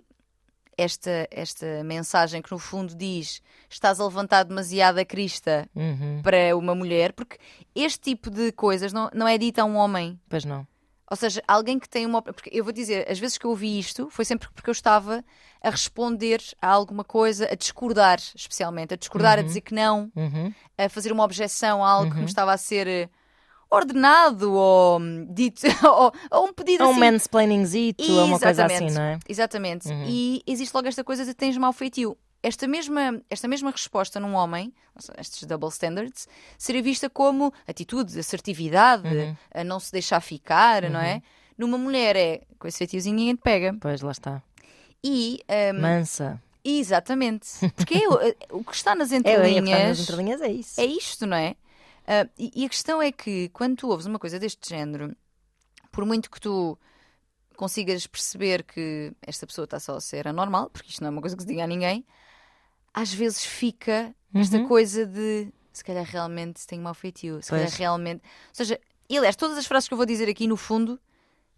[0.79, 6.21] esta, esta mensagem que no fundo diz estás a levantar demasiado a crista Uhum.
[6.23, 7.37] para uma mulher, porque
[7.75, 10.19] este tipo de coisas não, não é dito a um homem.
[10.29, 10.65] Pois não.
[11.11, 12.21] Ou seja, alguém que tem uma.
[12.21, 15.23] Porque eu vou dizer, às vezes que eu ouvi isto foi sempre porque eu estava
[15.61, 20.53] a responder a alguma coisa, a discordar, especialmente, a discordar, a dizer que não, Uhum.
[20.77, 23.09] a fazer uma objeção a algo que me estava a ser eh,
[23.69, 26.99] ordenado ou hum, dito, ou, ou um pedido um assim.
[26.99, 29.19] mansplainingzito, é uma coisa assim, não é?
[29.27, 29.87] Exatamente.
[29.87, 30.05] Uhum.
[30.07, 32.17] E existe logo esta coisa de tens mau feitio.
[32.41, 34.73] esta mesma, esta mesma resposta num homem,
[35.17, 36.27] estes double standards,
[36.57, 39.35] seria vista como atitude, assertividade, Uhum.
[39.53, 41.21] a não se deixar ficar, não é?
[41.57, 43.75] Numa mulher é com esse feitiozinho ninguém te pega.
[43.81, 44.41] Pois, lá está.
[45.03, 45.41] E,
[45.75, 46.41] hum, Mansa.
[46.63, 49.99] exatamente, porque é o, o que está nas É, é, o que está nas entrelinhas
[49.99, 50.81] entrelinhas é isso.
[50.81, 51.55] é isto, não é?
[52.11, 55.15] Ah, e, e a questão é que quando tu ouves uma coisa deste género,
[55.91, 56.75] por muito que tu
[57.55, 61.21] consigas perceber que esta pessoa está só a ser anormal, porque isto não é uma
[61.21, 62.03] coisa que se diga a ninguém,
[62.91, 64.67] às vezes fica esta Uhum.
[64.67, 67.77] coisa de se calhar realmente tem mau feitio, se calhar Pois.
[67.79, 68.23] realmente.
[68.23, 70.99] Ou seja, e aliás, todas as frases que eu vou dizer aqui no fundo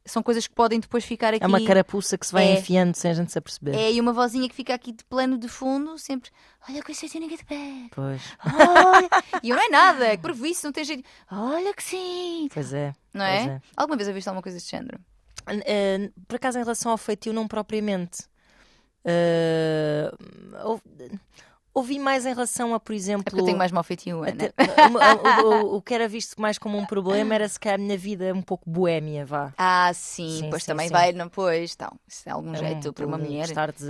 [0.05, 1.43] são coisas que podem depois ficar aqui.
[1.43, 2.53] É uma carapuça que se vai É.
[2.59, 3.75] enfiando sem a gente se aperceber.
[3.75, 6.29] É, e uma vozinha que fica aqui de plano de fundo, sempre.
[6.67, 7.87] Olha esse feitio ninguém te pega.
[7.91, 9.09] Pois, Olha.
[9.43, 11.03] e eu não é nada, que previsto, não tem jeito.
[11.31, 12.47] Olha que sim.
[12.53, 12.93] pois é.
[13.13, 13.49] Não Pois é?
[13.49, 13.61] é.
[13.77, 14.99] Alguma vez ouviste alguma coisa deste género?
[15.49, 18.23] Uh, por acaso, em relação ao feitio, não propriamente.
[19.05, 20.15] Uh,
[20.63, 20.81] ou-
[21.73, 23.21] ouvi mais em relação a, por exemplo.
[23.21, 24.53] É porque eu tenho mais mau feitio, Ana.
[25.39, 28.33] o, o- que era visto mais como um problema era se calhar a minha vida
[28.33, 29.53] um pouco boémia, vá.
[29.57, 30.93] Ah, sim, Sim, pois sim, também sim.
[30.93, 33.47] vai, não, pois, então, isso é algum Um, jeito para uma mulher.
[33.47, 33.85] Gostar de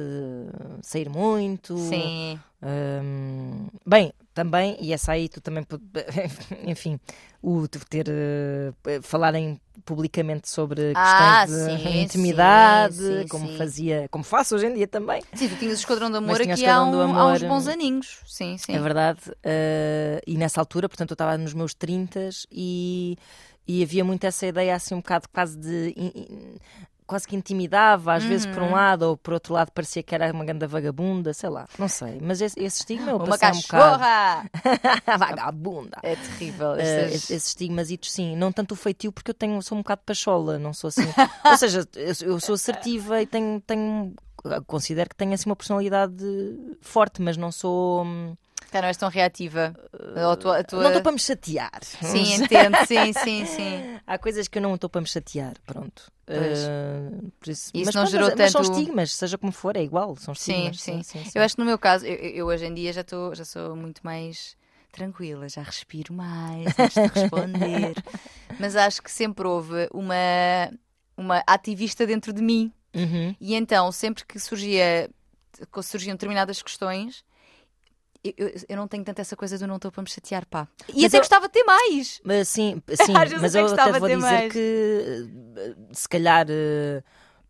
[0.81, 1.77] sair muito.
[1.77, 5.65] Sim, Hum, bem, também, e essa aí tu também,
[6.67, 7.00] enfim,
[7.41, 14.08] o ter, eh, falarem publicamente sobre Ah, questões de sim, intimidade, sim, sim, como fazia,
[14.10, 15.21] como faço hoje em dia também.
[15.34, 18.19] sim, tu tinhas o Esquadrão do Amor aqui há, um- há uns Amor, bons aninhos.
[18.28, 18.74] Sim, sim.
[18.74, 19.21] É verdade.
[19.43, 23.17] eh, e nessa altura, portanto, eu estava nos meus 30 e,
[23.67, 25.95] e havia muito essa ideia assim um bocado quase de.
[27.12, 28.54] Quase que intimidava, às vezes Uhum.
[28.54, 31.67] por um lado, ou por outro lado parecia que era uma grande vagabunda, sei lá,
[31.78, 32.19] não sei.
[32.21, 34.00] Mas esse, esse estigma eu Uma passei um bocado.
[34.00, 34.50] cachorra!
[35.19, 35.97] vagabunda.
[36.04, 36.76] É terrível.
[36.76, 38.36] Eh, estas- esse- esses estigmasitos, sim.
[38.38, 41.02] Não tanto o feitio, porque eu tenho, sou um bocado pachola, não sou assim.
[41.45, 44.13] Ou seja, eu, eu sou assertiva e tenho, tenho.
[44.65, 46.15] Considero que tenho assim uma personalidade
[46.80, 48.06] forte, mas não sou.
[48.71, 49.75] Cá não és tão reativa.
[50.15, 51.79] A tua- tua- Não estou para me chatear.
[51.84, 53.99] Sim, entendo, sim, sim, sim.
[54.07, 56.10] Há coisas que eu não estou para me chatear, pronto.
[56.25, 59.75] Por isso, Isso mas, não pronto, gerou mas, mas são tanto- estigmas, seja como for,
[59.75, 60.15] é igual.
[60.15, 61.05] São Sim, estigmas.
[61.05, 61.21] sim.
[61.36, 63.75] Eu acho que no meu caso, eu, eu hoje em dia já, estou já sou
[63.75, 64.55] muito mais
[64.91, 67.95] tranquila, já respiro mais antes de responder.
[68.60, 70.15] Mas acho que sempre houve uma,
[71.17, 72.71] uma ativista dentro de mim.
[72.93, 73.36] Uhum.
[73.39, 75.10] E então, sempre que surgia,
[75.84, 77.23] surgiam determinadas questões,
[78.23, 80.67] eu, eu, eu não tenho tanto essa coisa do não estou para me chatear, pá.
[80.89, 82.21] E Mas até eu- gostava de ter mais.
[82.23, 84.53] Mas sim, sim mas eu até vou dizer mais.
[84.53, 87.03] que eh, se calhar eh,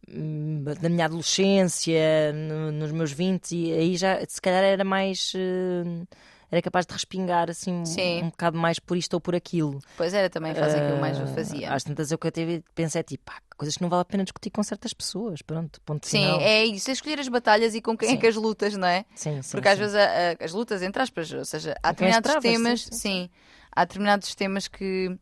[0.08, 6.06] na minha adolescência, no- nos meus 20, e aí já se calhar era mais eh,
[6.52, 8.24] era capaz de respingar assim um- Sim.
[8.24, 9.80] um bocado mais por isto ou por aquilo.
[9.96, 11.74] Pois era também a fase em que eu mais o Ah, fazia.
[11.74, 14.24] Às tantas eu que eu tive, pensei tipo, pá, coisas que não vale a pena
[14.24, 15.42] discutir com certas pessoas.
[15.42, 16.42] Pronto, ponto Sim, final.
[16.42, 18.18] é isso, é escolher as batalhas e com quem é Sim.
[18.18, 19.06] que as lutas, não é?
[19.16, 19.80] Sim, sim, Porque às sim.
[19.82, 20.04] vezes a-
[20.42, 23.30] a- as lutas, entre aspas, ou seja, há determinados travas, temas, sim, sim,
[23.72, 25.18] há determinados temas que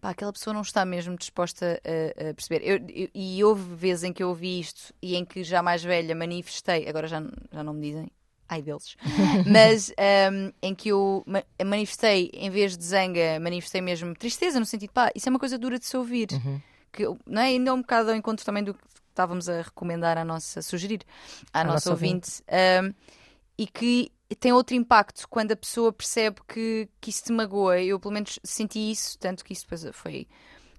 [0.00, 2.62] pá, aquela pessoa não está mesmo disposta a, a perceber.
[2.64, 5.82] Eu- eu- e houve vezes em que eu ouvi isto e em que já mais
[5.82, 7.20] velha manifestei, agora já,
[7.52, 8.08] já não me dizem,
[8.48, 8.96] ai deles,
[9.46, 14.66] mas ahm, em que eu ma- manifestei, em vez de zanga, manifestei mesmo tristeza, no
[14.66, 16.28] sentido, pá, isso é uma coisa dura de se ouvir.
[16.32, 16.60] Uhum.
[16.92, 17.46] Que, não é?
[17.46, 18.80] Ainda é um bocado ao encontro também do que
[19.10, 21.00] estávamos a recomendar à nossa, a sugerir
[21.52, 22.42] à À nossa nossa ouvinte.
[22.48, 22.92] ahm,
[23.58, 27.80] e que tem outro impacto quando a pessoa percebe que, que isso te magoa.
[27.80, 30.26] Eu, pelo menos, senti isso, tanto que isso depois foi,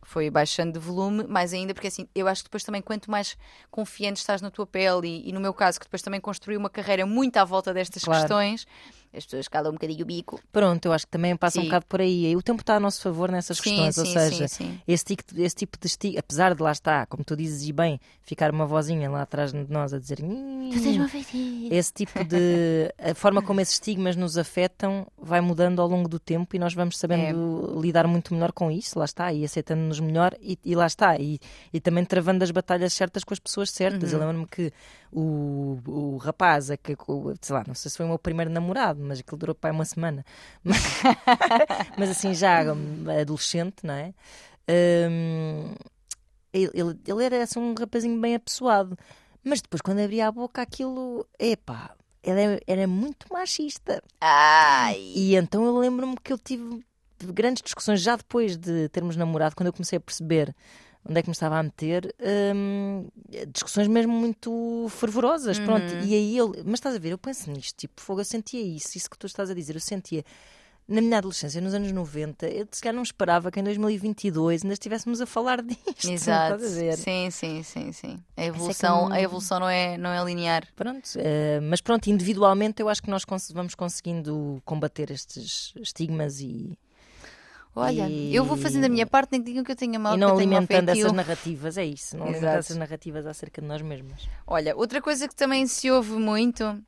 [0.10, 3.38] foi baixando de volume, mais ainda, porque assim, eu acho que depois também, quanto mais
[3.69, 6.69] confiante estás na tua pele, e, e no meu caso, que depois também construí uma
[6.69, 8.22] carreira muito à volta destas Claro.
[8.22, 8.65] questões,
[9.13, 10.39] as pessoas calam um bocadinho o bico.
[10.52, 11.67] Pronto, eu acho que também passa um Sim.
[11.67, 12.32] bocado por aí.
[12.32, 14.82] E o tempo está a nosso favor nessas Sim, questões, ou sim, seja, sim, sim.
[14.88, 18.00] Esse, tipo, esse tipo de estigma, apesar de lá estar, como tu dizes e bem,
[18.22, 20.19] ficar uma vozinha lá atrás de nós a dizer
[21.72, 26.19] esse tipo de a forma como esses estigmas nos afetam vai mudando ao longo do
[26.19, 27.82] tempo e nós vamos sabendo É.
[27.82, 31.39] lidar muito melhor com isso, lá está, e aceitando-nos melhor e, e lá está, e,
[31.74, 34.13] e também travando as batalhas certas com as pessoas certas.
[34.13, 34.19] Uhum.
[34.19, 34.72] Eu lembro-me que
[35.12, 36.95] o, o rapaz, a que,
[37.41, 39.86] sei lá, não sei se foi o meu primeiro namorado, mas aquilo durou para uma
[39.86, 40.26] semana,
[40.64, 40.78] mas,
[41.98, 42.60] mas assim já
[43.22, 44.14] adolescente, não é?
[45.10, 45.74] Hum,
[46.54, 48.98] ele, ele, era assim, um rapazinho bem apessoado,
[49.44, 54.04] mas depois quando abria a boca aquilo, epá, ele era, era muito machista.
[54.20, 55.00] Ai!
[55.16, 56.84] E então eu lembro-me que eu tive
[57.26, 60.56] grandes discussões já depois de termos namorado, quando eu comecei a perceber
[61.08, 62.14] onde é que me estava a meter,
[62.56, 63.08] hum,
[63.54, 65.92] discussões mesmo muito fervorosas, pronto.
[65.94, 66.02] Uhum.
[66.02, 68.98] E aí ele, mas estás a ver, eu penso nisto, tipo, fogo, eu sentia isso,
[68.98, 70.24] isso que tu estás a dizer, eu sentia
[70.88, 74.74] na minha adolescência, nos anos 90, eu se calhar não esperava que em 2022 ainda
[74.74, 76.10] estivéssemos a falar disto.
[76.10, 76.56] Exato.
[76.56, 76.98] estás a ver?
[76.98, 78.20] Sim, sim, sim, sim.
[78.36, 80.68] A é evolução, que- a evolução não é, não é linear.
[80.76, 86.76] Pronto, eh, mas pronto, individualmente eu acho que nós vamos conseguindo combater estes estigmas e,
[87.80, 90.15] Olha, E- eu vou fazendo a minha parte, nem que digam que eu tenha mal,
[90.15, 92.60] e não tenho alimentando essas narrativas, é isso, não alimentar Exato.
[92.60, 94.28] essas narrativas acerca de nós mesmos.
[94.46, 96.82] Olha, outra coisa que também se ouve muito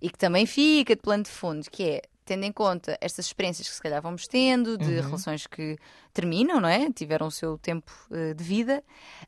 [0.00, 3.68] e que também fica de plano de fundo, que é tendo em conta estas experiências
[3.68, 5.00] que se calhar vamos tendo, de Uhum.
[5.02, 5.76] relações que
[6.12, 6.90] terminam, não é?
[6.92, 8.82] Tiveram o seu tempo eh, de vida,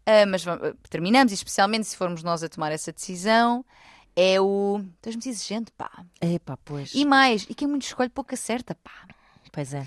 [0.06, 3.64] ah, mas eh, terminamos, e especialmente se formos nós a tomar essa decisão,
[4.16, 4.80] é o.
[5.04, 5.90] És muito exigente, pá.
[6.20, 8.92] Epá, pois, E mais, e quem muito escolhe pouco acerta, pá.
[9.52, 9.86] pois é.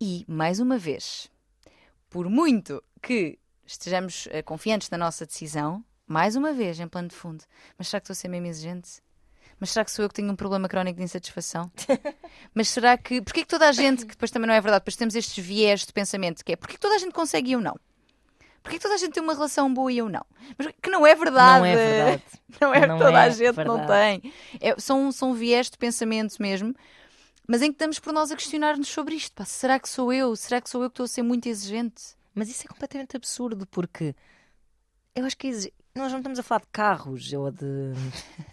[0.00, 1.30] E, mais uma vez,
[2.10, 7.14] por muito que estejamos eh, confiantes na nossa decisão, mais uma vez, em plano de
[7.14, 7.44] fundo,
[7.78, 9.02] mas será que estou a ser mesmo exigente?
[9.58, 11.70] Mas será que sou eu que tenho um problema crónico de insatisfação?
[12.52, 13.22] mas será que.
[13.22, 15.86] Porquê que toda a gente, que depois também não é verdade, depois temos estes viés
[15.86, 17.78] de pensamento, que é porquê que toda a gente consegue e eu não?
[18.62, 20.24] Porquê que toda a gente tem uma relação boa e eu não?
[20.58, 21.58] Mas que não é verdade.
[21.60, 22.22] Não é verdade.
[22.60, 24.20] Não é Não toda é a gente não verdade.
[24.22, 24.32] tem.
[24.60, 26.72] É- são, são viés de pensamento mesmo,
[27.48, 29.32] mas em que estamos por nós a questionar-nos sobre isto.
[29.34, 30.34] Pá, será que sou eu?
[30.36, 32.14] Será que sou eu que estou a ser muito exigente?
[32.34, 34.14] Mas isso é completamente absurdo, porque
[35.14, 35.50] eu acho que
[35.94, 37.92] nós não estamos a falar de carros ou de.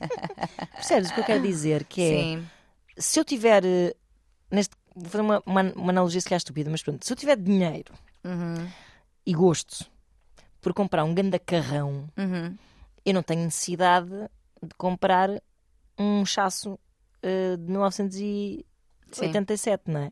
[0.74, 1.84] Percebes o que eu quero dizer?
[1.86, 2.48] Que é, Sim.
[2.98, 3.66] se eu tiver.
[3.66, 3.96] eh,
[4.52, 4.76] Neste...
[4.94, 7.06] Vou fazer uma, uma, uma analogia se calhar estúpida, mas pronto.
[7.06, 8.70] Se eu tiver dinheiro Uhum,
[9.26, 9.90] e gosto
[10.60, 12.56] por comprar um ganda carrão, uhum.
[13.06, 14.10] eu não tenho necessidade
[14.62, 15.30] de comprar
[15.98, 16.78] um chasso
[17.24, 17.72] eh, de
[19.20, 20.12] 1987, não é?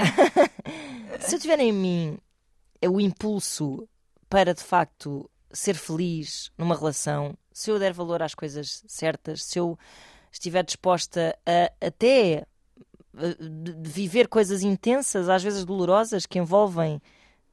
[1.20, 2.18] Se eu tiver em mim
[2.88, 3.88] o impulso
[4.28, 9.58] para de facto ser feliz numa relação, se eu der valor às coisas certas, se
[9.58, 9.78] eu
[10.30, 12.46] estiver disposta a até
[13.16, 13.36] eh,
[13.82, 17.00] viver coisas intensas, às vezes dolorosas, que envolvem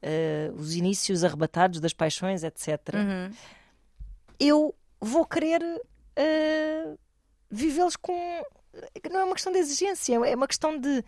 [0.02, 3.32] eh, os inícios arrebatados das paixões, etc Uhum.
[4.38, 5.62] eu vou querer
[6.16, 6.94] eh,
[7.50, 8.42] vivê-los com.
[9.10, 11.04] Não é uma questão de exigência, é uma questão de.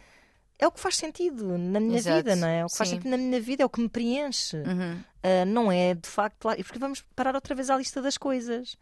[0.59, 2.65] É o que faz sentido na minha Exato, vida, não é?
[2.65, 2.97] O que faz sim.
[2.97, 4.57] sentido na minha vida é o que me preenche.
[4.57, 4.99] Uhum.
[5.23, 6.47] Ah, não é de facto.
[6.47, 8.77] lá- Porque vamos parar outra vez à lista das coisas.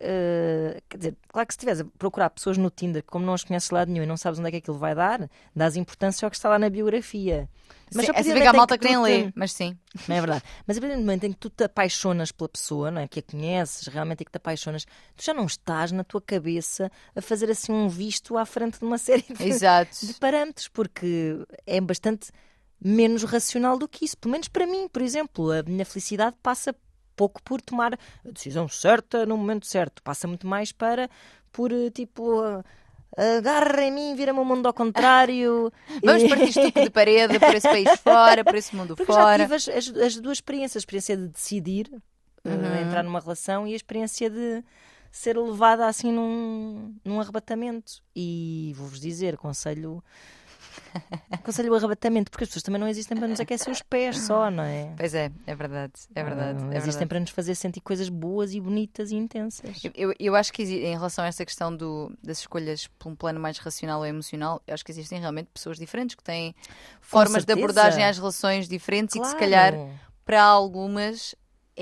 [0.00, 3.34] Ah, quer dizer, claro que se estiveres a procurar pessoas no Tinder que, como não
[3.34, 5.76] as conheces de lado nenhum e não sabes onde é que aquilo vai dar, dás
[5.76, 7.48] importância ao que está lá na biografia.
[7.94, 9.76] Mas a é partir que momento em malta que tu nem te- lê, mas sim.
[10.08, 10.42] não é verdade.
[10.66, 13.06] Mas a partir do momento em que tu te apaixonas pela pessoa, não é?
[13.06, 16.90] Que a conheces, realmente é que te apaixonas, tu já não estás na tua cabeça
[17.14, 21.80] a fazer assim um visto à frente de uma série de, de parâmetros, porque é
[21.80, 22.30] bastante
[22.82, 24.16] menos racional do que isso.
[24.16, 26.74] Pelo menos para mim, por exemplo, a minha felicidade passa
[27.16, 30.02] pouco por tomar a decisão certa no momento certo.
[30.02, 31.08] Passa muito mais para
[31.52, 32.40] por eh, tipo.
[32.40, 32.64] ah,
[33.14, 35.70] Agarra em mim, vira-me o mundo ao contrário.
[36.02, 39.42] Vamos partir estuque de parede por esse país fora, por esse mundo porque já fora.
[39.44, 42.02] tive as, as- as duas experiências: a experiência de decidir uh,
[42.48, 42.80] Uhum.
[42.80, 44.64] entrar numa relação e a experiência de
[45.10, 48.02] ser levada assim num, num arrebatamento.
[48.16, 50.02] E vou-vos dizer, aconselho.
[51.30, 54.50] Aconselho o arrebatamento, porque as pessoas também não existem para nos aquecer os pés só,
[54.50, 54.92] não é?
[54.96, 56.58] Pois é, é verdade, é verdade.
[56.62, 57.08] Não é existem verdade.
[57.08, 59.82] para nos fazer sentir coisas boas e bonitas e intensas.
[59.84, 63.14] Eu- Eu, eu acho que em relação a essa questão do, das escolhas por um
[63.16, 66.54] plano mais racional ou emocional, eu acho que existem realmente pessoas diferentes que têm
[67.00, 69.38] formas de abordagem às relações diferentes e que se Claro.
[69.50, 69.74] calhar
[70.24, 71.34] para algumas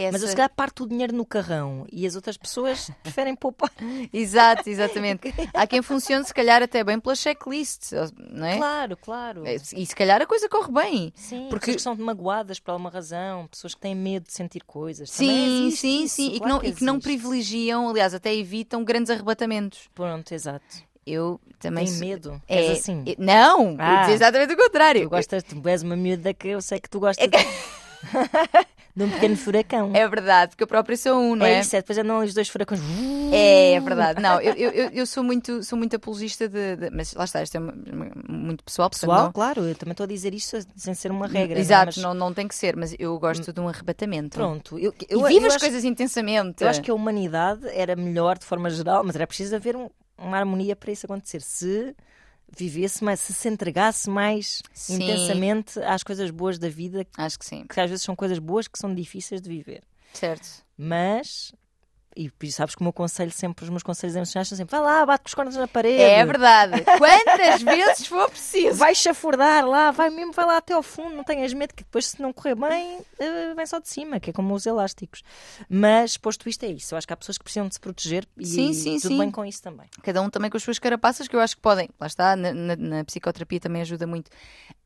[0.02, 0.12] essa...
[0.12, 3.70] Mas eu se calhar parto o dinheiro no carrão e as outras pessoas preferem poupar.
[4.12, 5.32] Exato, exatamente.
[5.54, 8.56] Há quem funcione se calhar até bem pela checklist, não é?
[8.56, 9.46] Claro, claro.
[9.46, 11.12] É, E se calhar a coisa corre bem.
[11.16, 14.62] Sim, Porque- pessoas que são magoadas por alguma razão, pessoas que têm medo de sentir
[14.64, 15.10] coisas.
[15.10, 16.28] Sim, sim, isso, sim.
[16.28, 19.88] E que, claro não, e que não privilegiam, aliás, até evitam grandes arrebatamentos.
[19.94, 20.64] Pronto, exato.
[21.06, 22.40] Eu também Tem medo.
[22.46, 23.02] É, És assim.
[23.06, 24.10] é- não, Ah.
[24.12, 25.02] exatamente o contrário.
[25.02, 27.36] Tu gostas, tu és uma miúda que eu sei que tu gostas de...
[28.94, 29.92] de um pequeno furacão.
[29.94, 31.60] É verdade, porque eu própria sou um, não É é?
[31.60, 32.80] isso, é, depois andam os dois furacões.
[33.32, 34.20] É, é verdade.
[34.20, 37.56] Não, eu, eu, eu- sou muito, sou muito apologista de, de- Mas lá está, isto
[37.56, 37.60] é
[38.28, 41.54] muito pessoal, Pessoal, não- claro, eu também estou a dizer isto sem ser uma regra.
[41.54, 41.60] não é?
[41.60, 44.36] Exato, Mas, não, não tem que ser, mas eu gosto de um arrebatamento.
[44.36, 46.62] Pronto, eu, E eu, viva eu as acho, coisas intensamente.
[46.62, 49.88] eu acho que a humanidade era melhor de forma geral, mas era preciso haver um-
[50.18, 51.40] uma harmonia para isso acontecer.
[51.42, 51.94] Se
[52.56, 54.96] vivesse mais, se se entregasse mais Sim.
[54.96, 58.66] intensamente às coisas boas da vida, Acho que sim, que às vezes são coisas boas
[58.68, 59.82] que são difíceis de viver.
[60.12, 60.48] certo.
[60.76, 61.52] Mas
[62.16, 65.06] E sabes que o meu conselho sempre, os meus conselhos emocionais são sempre: vai lá,
[65.06, 66.02] bate com os cornos na parede.
[66.02, 66.82] É verdade.
[66.98, 68.76] Quantas vezes for preciso.
[68.76, 72.06] Vai chafurdar lá, vai mesmo, vai lá até ao fundo, não tenhas medo que depois,
[72.08, 75.22] se não correr bem, eh, vem só de cima, que é como os elásticos.
[75.68, 76.94] Mas, posto isto, é isso.
[76.94, 79.18] Eu acho que há pessoas que precisam de se proteger e Sim, sim, tudo sim.
[79.18, 79.88] bem com isso também.
[80.02, 81.88] Cada um também com as suas carapaças, que eu acho que podem.
[82.00, 84.30] Lá está, na, na- na psicoterapia também ajuda muito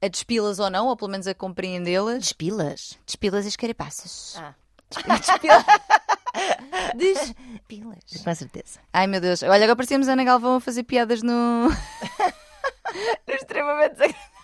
[0.03, 2.19] a despí-las ou não, ou pelo menos a compreendê-las.
[2.19, 2.99] Despilas?
[3.07, 4.35] Despilas as carapaças.
[4.39, 4.55] Ah.
[4.91, 5.65] Despila-
[6.95, 7.99] Despilas.
[8.25, 8.81] Com certeza.
[8.93, 11.69] Ai meu Deus, olha, agora parecíamos a Ana Galvão a fazer piadas no.
[13.27, 14.35] no extremamente desagradável.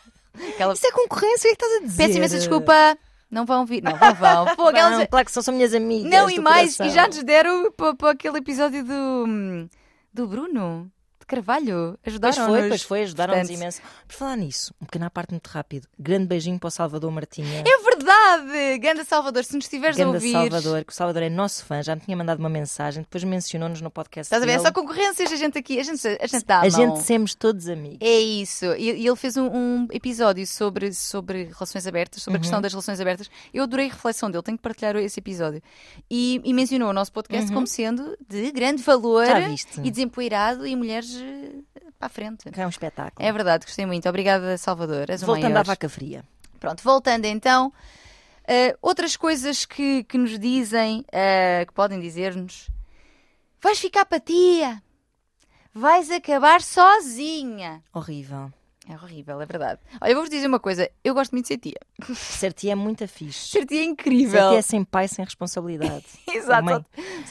[0.55, 0.72] Aquela...
[0.74, 2.07] Isso é concorrência, o que é que estás a dizer?
[2.07, 2.99] Peço imensa desculpa,
[3.30, 3.82] não vão vir.
[3.82, 4.55] Não, não vão.
[4.57, 6.11] Pô, aquelas- Não, claro que são, são minhas amigas.
[6.11, 6.86] Não, e mais, coração.
[6.86, 9.68] e já nos deram para, aquele episódio do,
[10.14, 11.99] do Bruno, de Carvalho.
[12.03, 12.47] Pois Ajudaram-nos.
[12.59, 13.82] foi, pois foi, ajudaram-nos imenso.
[14.07, 15.86] Por falar nisso, um pequeno à parte muito rápido.
[15.99, 17.61] Grande beijinho para o Salvador Martinha.
[17.61, 17.89] É verdade!
[18.80, 20.32] Ganda Salvador, se nos estiveres a Grande ouvir.
[20.32, 23.80] Salvador, que o Salvador é nosso fã, já me tinha mandado uma mensagem, depois mencionou-nos
[23.80, 24.26] no podcast.
[24.26, 24.53] Estás a ver?
[24.53, 27.34] É só concorrências, a gente aqui, a gente, a gente dá a, A gente somos
[27.34, 27.98] todos amigos.
[28.01, 28.64] É isso.
[28.76, 32.42] E, ele fez um, um episódio sobre, sobre relações abertas, sobre a Uhum.
[32.42, 33.30] questão das relações abertas.
[33.53, 35.62] Eu adorei a reflexão dele, tenho que partilhar esse episódio.
[36.11, 39.84] E, e mencionou o nosso podcast como sendo de grande valor Uhum.
[39.84, 41.51] E desempoeirado e mulheres eh,
[41.98, 42.44] para a frente.
[42.53, 43.26] É um espetáculo.
[43.26, 44.09] É verdade, gostei muito.
[44.09, 45.11] Obrigada, Salvador.
[45.11, 46.24] És Voltando à vaca fria.
[46.61, 47.73] Pronto, voltando então.
[48.47, 52.69] eh, outras coisas que, que nos dizem, eh, que podem dizer-nos:
[53.61, 54.83] vais ficar para tia,
[55.75, 57.83] vais acabar sozinha.
[57.93, 58.53] Horrível.
[58.89, 59.79] É horrível, é verdade.
[60.01, 61.79] Olha, eu vou-vos dizer uma coisa: eu gosto muito de ser tia.
[62.17, 63.51] Ser tia é muito fixe.
[63.51, 64.49] Ser tia é Ser incrível.
[64.51, 66.05] tia é sem pai, sem responsabilidade.
[66.27, 66.85] Exato, só,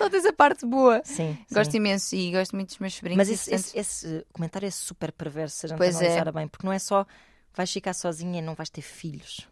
[0.05, 1.01] só tens a parte boa.
[1.03, 1.37] Sim.
[1.51, 1.77] Gosto sim.
[1.77, 3.17] imenso e gosto muito dos meus sobrinhos.
[3.17, 6.05] Mas esse, esse- esse comentário é super perverso se a gente Pois é.
[6.05, 7.05] analisar bem, porque não é só
[7.53, 9.47] vais ficar sozinha e não vais ter filhos.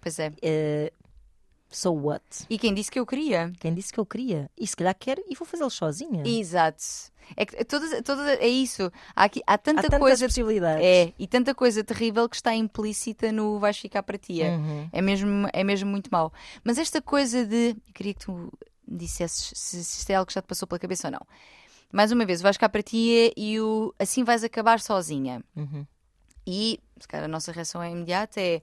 [0.00, 0.32] Pois é.
[0.42, 0.92] Eh,
[1.70, 2.22] so what?
[2.48, 3.52] E quem disse que eu queria?
[3.60, 4.50] Quem disse que eu queria?
[4.58, 6.22] E se calhar quero e vou fazê-lo sozinha.
[6.26, 6.82] Exato.
[7.36, 8.92] É, que todas, todas, é isso.
[9.16, 10.26] Há, aqui, há Há tanta tantas coisa.
[10.26, 10.84] possibilidades.
[10.84, 14.50] É, e tanta coisa terrível que está implícita no vais ficar para tia.
[14.50, 14.88] Uhum.
[14.92, 16.32] É, mesmo, é mesmo muito mau.
[16.62, 17.70] Mas esta coisa de.
[17.70, 18.52] Eu queria que tu
[18.86, 21.26] me dissesses se, se isto é algo que já te passou pela cabeça ou não.
[21.90, 25.42] Mais uma vez, vais ficar para tia e o assim vais acabar sozinha.
[25.56, 25.86] Uhum.
[26.46, 28.62] E, se calhar, a nossa reação é imediata é.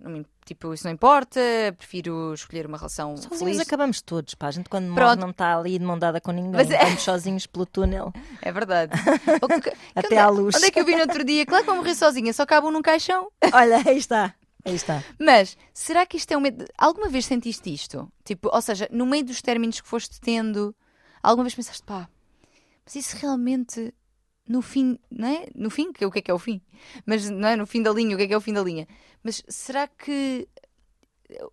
[0.00, 1.40] não me- tipo, isso não importa,
[1.78, 3.60] prefiro escolher uma relação Sozinhos feliz.
[3.60, 4.48] acabamos todos, pá.
[4.48, 6.50] A gente quando morre não está ali de mão dada com ninguém.
[6.52, 8.12] Mas é- Vamos sozinhos pelo túnel
[8.42, 8.92] É verdade.
[9.94, 10.54] Até onde, à luz.
[10.56, 11.46] onde é que eu vi no outro dia?
[11.46, 13.30] Claro que vou morrer sozinha, só cabam num caixão.
[13.52, 14.34] Olha, aí está.
[14.64, 15.02] Aí está.
[15.18, 16.64] Mas será que isto é um medo?
[16.76, 18.10] Alguma vez sentiste isto?
[18.24, 20.74] Tipo, ou seja, no meio dos términos que foste tendo,
[21.22, 22.08] alguma vez pensaste, pá,
[22.84, 23.92] mas isso realmente
[24.48, 25.46] no fim, não é?
[25.54, 26.60] No fim, que é o que é que é o fim?
[27.06, 28.62] Mas não é no fim da linha, o que é que é o fim da
[28.62, 28.86] linha?
[29.22, 30.48] Mas será que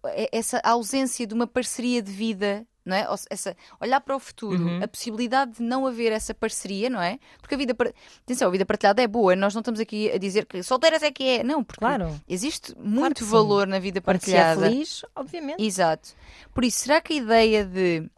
[0.05, 3.07] eh, essa ausência de uma parceria de vida, não é?
[3.29, 4.83] Essa, olhar para o futuro, Uhum.
[4.83, 7.19] a possibilidade de não haver essa parceria, não é?
[7.39, 7.75] Porque a vida,
[8.23, 11.11] atenção, a vida partilhada é boa, nós não estamos aqui a dizer que solteiras é
[11.11, 12.19] que é, não, porque Claro.
[12.27, 13.29] Existe muito sim.
[13.29, 14.69] valor na vida Quando se é partilhada.
[14.71, 15.63] feliz, obviamente.
[15.63, 16.09] Exato.
[16.53, 18.09] Por isso, será que a ideia de,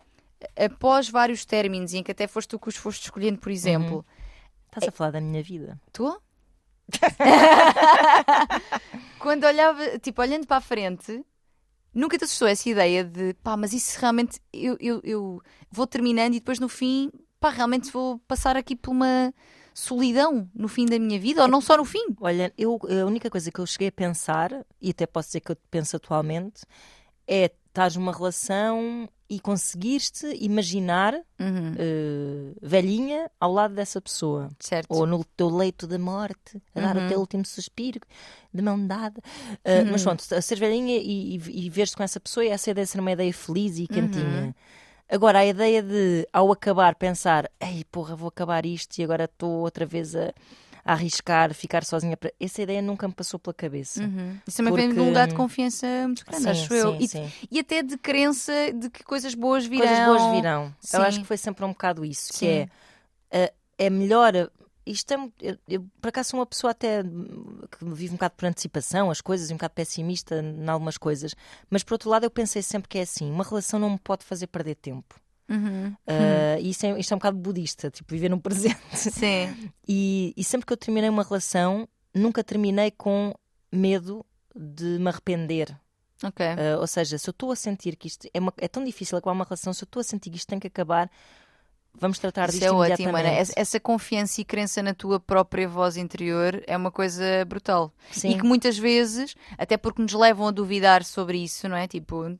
[0.57, 4.05] após vários términos, e em que até foste tu que os foste escolhendo, por exemplo,
[4.71, 5.79] Estás a falar da minha vida.
[5.91, 6.17] tu?
[9.19, 11.25] Quando olhava, tipo, olhando para a frente,
[11.93, 16.35] nunca te assustou essa ideia de, pá, mas isso realmente, eu, eu, eu vou terminando
[16.35, 19.33] e depois no fim, pá, realmente vou passar aqui por uma
[19.73, 22.05] solidão no fim da minha vida, ou não só no fim.
[22.21, 25.51] Olha, eu, a única coisa que eu cheguei a pensar, e até posso dizer que
[25.51, 26.61] eu penso atualmente,
[27.27, 34.49] é estás numa relação e conseguiste imaginar Uhum, eh, velhinha ao lado dessa pessoa.
[34.59, 34.87] certo.
[34.93, 37.05] Ou no teu leito da morte, a dar Uhum.
[37.05, 37.99] o teu último suspiro,
[38.53, 39.21] de mão dada.
[39.65, 42.69] Uh, Mas pronto, a ser velhinha e, e, e ver-se com essa pessoa, e essa
[42.71, 44.43] ideia de ser uma ideia feliz e quentinha.
[44.47, 44.53] Uhum.
[45.09, 49.49] Agora, a ideia de, ao acabar, pensar: ei, porra, vou acabar isto e agora estou
[49.61, 50.33] outra vez a,
[50.83, 52.15] a arriscar, ficar sozinha.
[52.17, 52.31] Para...
[52.39, 54.03] Essa ideia nunca me passou pela cabeça.
[54.03, 54.37] Uhum.
[54.47, 56.91] Isso também vem de um Porque- lugar de confiança muito grande, Sim, acho eu.
[56.93, 57.31] sim, E, sim.
[57.51, 59.87] e até de crença de que coisas boas virão.
[59.87, 60.75] Coisas boas virão.
[60.93, 62.67] Eu acho que foi sempre um bocado isso, que é,
[63.33, 64.33] uh, é melhor.
[64.83, 68.33] Isto é, eu, eu, por acaso sou uma pessoa até hum, que vive um bocado
[68.35, 71.35] por antecipação, as coisas, e um bocado pessimista em algumas coisas.
[71.69, 74.25] Mas por outro lado, eu pensei sempre que é assim: uma relação não me pode
[74.25, 75.15] fazer perder tempo.
[75.51, 75.87] Uhum.
[76.07, 78.77] Uh, e isto é, isto é um bocado budista, tipo, viver no presente.
[78.93, 79.71] Sim.
[79.87, 83.33] E, e sempre que eu terminei uma relação, nunca terminei com
[83.71, 84.25] medo
[84.55, 85.75] de me arrepender.
[86.23, 86.45] Ok.
[86.45, 89.17] Uh, ou seja, se eu estou a sentir que isto é, uma- é tão difícil
[89.17, 91.09] acabar uma relação, se eu estou a sentir que isto tem que acabar,
[91.93, 93.09] vamos tratar Isso disto é ótimo.
[93.17, 93.29] Ana.
[93.55, 97.91] Essa confiança e crença na tua própria voz interior é uma coisa brutal.
[98.11, 98.29] Sim.
[98.29, 101.87] E que muitas vezes, até porque nos levam a duvidar sobre isso, não é?
[101.87, 102.37] Tipo,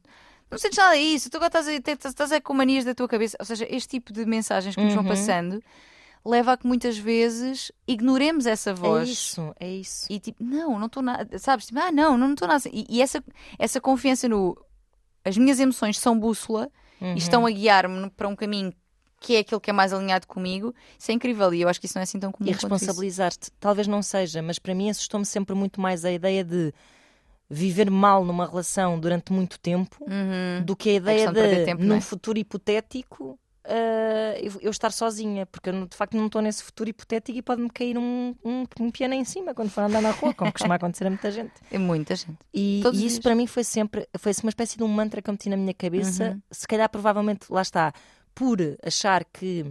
[0.51, 3.37] não sentes nada disso, tu agora estás, a, estás, a com manias da tua cabeça.
[3.39, 5.09] Ou seja, este tipo de mensagens que nos vão Uhum.
[5.09, 5.63] passando
[6.23, 9.09] leva a que muitas vezes ignoremos essa voz.
[9.09, 10.05] É isso, é isso.
[10.09, 11.39] E tipo, não, não estou nada.
[11.39, 11.65] Sabes?
[11.65, 12.63] Tipo, ah, não, não estou nada.
[12.71, 13.23] E, e essa,
[13.57, 14.55] essa confiança no.
[15.25, 17.15] As minhas emoções são bússola Uhum.
[17.15, 18.71] e estão a guiar-me para um caminho
[19.19, 20.73] que é aquele que é mais alinhado comigo.
[20.99, 22.47] Isso é incrível e eu acho que isso não é assim tão comum.
[22.47, 26.71] E responsabilizar-te, talvez não seja, mas para mim assustou-me sempre muito mais a ideia de
[27.51, 30.63] viver mal numa relação durante muito tempo Uhum.
[30.63, 32.01] do que a ideia questão de de, tempo, num é?
[32.01, 36.89] futuro hipotético, ah, eu, eu estar sozinha, porque eu de facto não estou nesse futuro
[36.89, 40.33] hipotético e pode-me cair um, um, um piano em cima quando for andar na rua,
[40.33, 41.51] como costuma acontecer a muita gente.
[41.71, 42.37] É muita gente.
[42.53, 45.33] E, e isso para mim foi sempre foi uma espécie de um mantra que eu
[45.33, 46.31] meti na minha cabeça.
[46.31, 46.41] Uhum.
[46.51, 47.93] Se calhar, provavelmente, lá está,
[48.33, 49.65] por achar que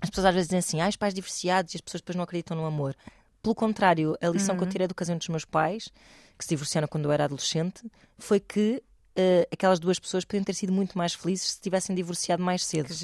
[0.00, 2.24] as pessoas às vezes dizem assim, ah, os pais divorciados e as pessoas depois não
[2.24, 2.96] acreditam no amor.
[3.44, 4.66] Pelo contrário, a lição que Uhum.
[4.66, 5.88] eu tirei do casamento dos meus pais,
[6.36, 7.82] que se divorciaram quando eu era adolescente,
[8.18, 8.82] foi que
[9.16, 12.88] eh, aquelas duas pessoas podiam ter sido muito mais felizes se tivessem divorciado mais cedo.
[12.88, 12.94] Que.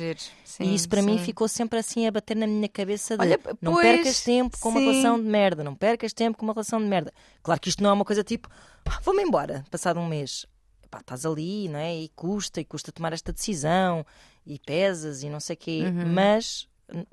[0.45, 1.25] Sim, e isso para mim sim.
[1.27, 4.71] ficou sempre assim a bater na minha cabeça de Olha, não pois, percas tempo com
[4.71, 4.87] uma sim.
[4.91, 7.13] relação de merda, não percas tempo com uma relação de merda.
[7.45, 8.49] Claro que isto não é uma coisa tipo,
[8.87, 10.47] "Ah, vou-me embora, passado um mês.
[10.91, 11.95] Pá, estás ali, não é?
[11.97, 14.05] E custa, e custa tomar esta decisão,
[14.45, 15.83] e pesas, e não sei o quê.
[15.85, 16.13] Uhum.
[16.13, 16.67] Mas,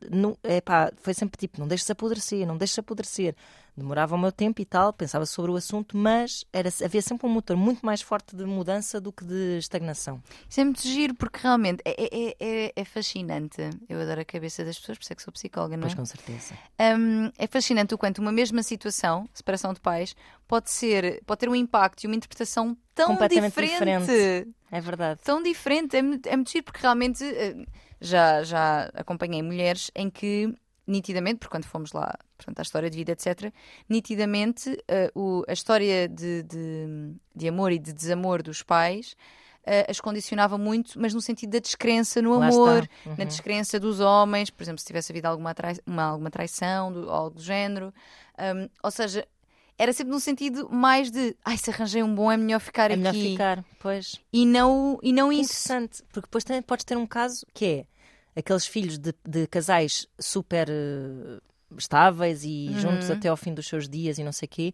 [0.09, 0.37] não,
[1.01, 3.35] foi sempre tipo, não deixes apodrecer, não deixes apodrecer.
[3.75, 7.29] Demorava o meu tempo e tal, pensava sobre o assunto, mas era, havia sempre um
[7.29, 10.19] motor muito mais forte de mudança do que de estagnação.
[10.49, 11.91] Isso é muito giro porque realmente é,
[12.31, 13.61] é, é, é fascinante.
[13.87, 15.85] Eu adoro a cabeça das pessoas, por isso é que sou psicóloga, não é?
[15.89, 16.55] Pois com certeza.
[16.97, 20.15] Hum, é fascinante o quanto uma mesma situação, separação de pais,
[20.47, 24.07] pode ser, pode ter um impacto e uma interpretação tão diferente.
[24.07, 24.47] diferente.
[24.71, 25.19] É verdade.
[25.23, 25.95] Tão diferente.
[25.95, 27.55] É, muito- é muito giro porque realmente eh,
[27.99, 30.53] já, já acompanhei mulheres em que
[30.85, 33.51] nitidamente, porque quando fomos lá, portanto, à história de vida, etc.,
[33.89, 39.15] nitidamente eh, o- a história de, de, de amor e de desamor dos pais
[39.65, 42.87] eh, as condicionava muito, mas no sentido da descrença no Lá amor.
[43.05, 43.15] Uhum.
[43.17, 47.09] na descrença dos homens, por exemplo, se tivesse havido alguma, trai uma, alguma traição, do,
[47.09, 47.93] algo do género.
[48.39, 49.27] Um, ou seja,
[49.77, 52.93] era sempre no sentido mais de ai, se arranjei um bom, é melhor ficar É
[52.95, 52.97] aqui.
[53.03, 54.19] melhor ficar, pois.
[54.33, 55.51] E não, e não isso.
[55.51, 57.85] Interessante, porque depois também podes ter um caso que é
[58.39, 61.39] aqueles filhos de, de casais super eh,
[61.77, 62.79] estáveis e Uhum.
[62.79, 64.73] juntos até ao fim dos seus dias e não sei o quê.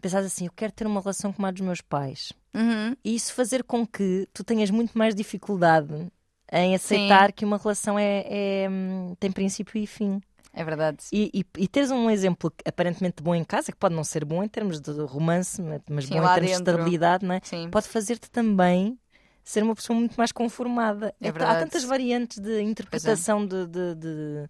[0.00, 2.32] Pensares assim, eu quero ter uma relação como a dos meus pais.
[2.54, 2.96] Uhum.
[3.04, 6.08] E isso fazer com que tu tenhas muito mais dificuldade
[6.52, 10.20] em aceitar que uma relação é, é, hum, tem princípio e fim.
[10.52, 11.04] É verdade.
[11.12, 14.42] E, e, e teres um exemplo aparentemente bom em casa, que pode não ser bom
[14.42, 16.72] em termos de romance, mas Sim, bom em termos de dentro.
[16.72, 17.40] estabilidade, não é?
[17.42, 17.70] Sim.
[17.70, 18.98] pode fazer-te também
[19.42, 21.14] ser uma pessoa muito mais conformada.
[21.20, 24.48] É Há tantas variantes de interpretação de, de- de-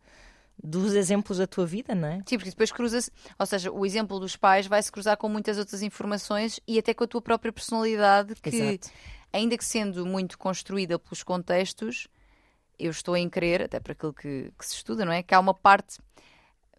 [0.62, 2.16] dos exemplos da tua vida, não é?
[2.26, 5.58] Sim, porque depois cruza-se, ou seja, o exemplo dos pais vai se cruzar com muitas
[5.58, 8.90] outras informações e até com a tua própria personalidade, que, Exato.
[9.32, 12.06] ainda que sendo muito construída pelos contextos,
[12.78, 15.22] eu estou em crer, até para aquilo que, que se estuda, não é?
[15.22, 15.98] Que há uma parte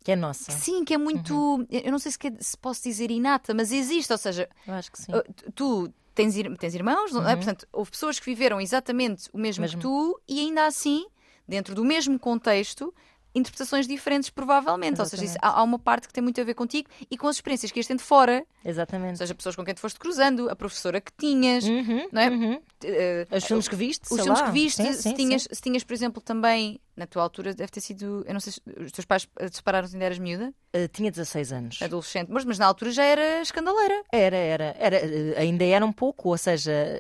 [0.04, 0.52] Que é nossa.
[0.52, 1.34] Sim, que é muito.
[1.34, 1.68] Uhum.
[1.70, 4.12] Eu não sei se, se posso dizer inata, mas existe.
[4.12, 5.12] Ou seja, Eu acho que sim.
[5.14, 7.36] uh, tu- tens, tens irmãos, não é?
[7.36, 9.70] Portanto, houve pessoas que viveram exatamente o mesmo, Uhum.
[9.70, 9.78] Mesmo.
[9.80, 11.06] que tu e ainda assim,
[11.48, 12.94] dentro do mesmo contexto,
[13.36, 15.00] interpretações diferentes, provavelmente.
[15.00, 17.38] Ou seja, há, há uma parte que tem muito a ver contigo e com as
[17.38, 19.18] experiências que ias tendo fora, ou Exatamente.
[19.18, 22.30] seja, pessoas com quem te foste cruzando, a professora que tinhas, Uhum, não é?
[22.30, 22.62] uhum.
[22.84, 24.46] eh, Os filmes que viste, os filmes lá.
[24.46, 25.50] que viste, Sim, se, sim, tinhas, sim.
[25.52, 28.24] se tinhas, por exemplo, também, na tua altura, deve ter sido.
[28.28, 31.52] Eu não sei se os teus pais eh, separaram-se ainda eras miúda, Uh, tinha 16
[31.54, 31.82] anos.
[31.84, 34.04] adolescente, mas, mas na altura já era escandaleira.
[34.12, 34.98] Era, era, era,
[35.40, 37.00] ainda era um pouco, ou seja,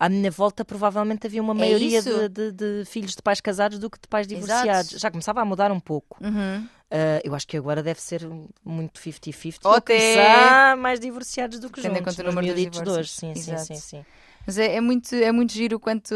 [0.00, 2.28] à minha volta provavelmente havia uma maioria É isso.
[2.28, 4.40] de, de- de filhos de pais casados do que de pais Exato.
[4.46, 4.90] divorciados.
[5.00, 6.16] Já começava a mudar um pouco.
[6.24, 6.66] Uhum.
[6.90, 8.26] Uh, eu acho que agora deve ser
[8.64, 9.58] muito 50-50.
[9.64, 12.16] Ou até- mais divorciados do que Tendo em juntos.
[12.16, 13.10] conta o nos número de hoje.
[13.10, 13.66] Sim, sim, Exato.
[13.66, 14.04] sim, sim.
[14.46, 16.14] Mas é, é muito, é muito giro o quanto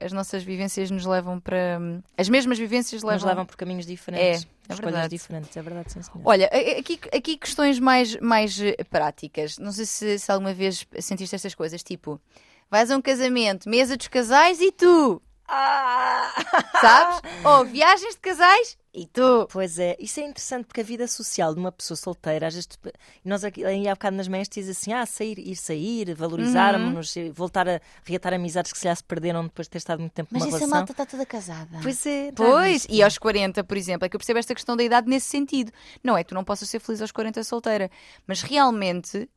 [0.00, 1.80] as nossas vivências nos levam para.
[2.16, 3.16] As mesmas vivências levam.
[3.16, 4.44] Nos levam por caminhos diferentes.
[4.68, 5.54] É, é escolhas diferentes.
[5.56, 6.20] É verdade, sim, senhor.
[6.24, 6.46] Olha,
[6.78, 9.58] aqui, aqui questões mais, mais eh, práticas.
[9.58, 12.18] Não sei se, se alguma vez sentiste estas coisas, tipo,
[12.74, 16.32] vais a um casamento, mesa dos casais e tu, Ah!
[16.80, 17.20] sabes?
[17.44, 19.46] Ou viagens de casais e tu.
[19.52, 22.66] Pois é, isso é interessante porque a vida social de uma pessoa solteira, às vezes,
[22.66, 22.78] tu-
[23.24, 27.32] nós aqui aí há bocado nas meias diz assim: ah, sair, ir sair, valorizarmos-nos, Uhum.
[27.32, 30.30] voltar a reatar amizades que se já se perderam depois de ter estado muito tempo
[30.32, 30.78] Mas numa essa relação.
[30.78, 31.78] malta está toda casada.
[31.82, 34.76] Pois é, tá Pois, e aos 40, por exemplo, é que eu percebo esta questão
[34.76, 35.70] da idade nesse sentido.
[36.02, 37.90] Não é tu não possas ser feliz aos 40 solteira,
[38.26, 39.28] mas realmente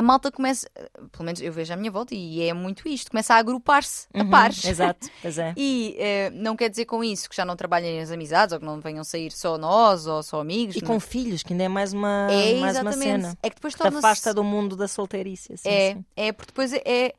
[0.00, 0.68] a malta começa,
[1.12, 4.22] pelo menos eu vejo à minha volta, e é muito isto, começa a agrupar-se a
[4.22, 4.64] Uhum, pares.
[4.64, 5.52] Exato, pois é.
[5.56, 8.64] E eh, não quer dizer com isso que já não trabalhem as amizades ou que
[8.64, 10.74] não venham sair só nós ou só amigos.
[10.76, 13.36] E não- com filhos, que ainda é mais uma, é mais uma cena.
[13.42, 13.98] É que depois torna-se.
[13.98, 15.52] afasta do mundo da solteirice.
[15.52, 16.04] Assim, É, sim.
[16.16, 17.14] é, porque depois é, é-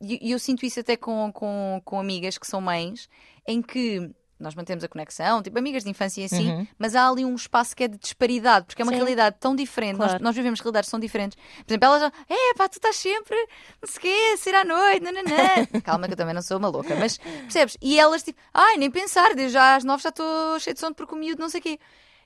[0.00, 3.08] E eu, sinto isso até com, com, com amigas que são mães,
[3.46, 6.66] em que nós mantemos a conexão, tipo amigas de infância e assim, uhum.
[6.78, 8.98] mas há ali um espaço que é de disparidade, porque é uma Sim.
[8.98, 10.12] realidade tão diferente, claro.
[10.12, 11.36] nós, nós, vivemos realidades tão diferentes.
[11.36, 13.36] Por exemplo, ela já, é pá, tu estás sempre,
[13.82, 15.66] não sei o quê, sair à noite, nananã.
[15.82, 17.76] Calma que eu também não sou uma louca, mas percebes?
[17.80, 20.94] E elas tipo, ai, nem pensar, desde já às nove já estou cheio de sono
[20.94, 21.78] porque o miúdo não sei o quê.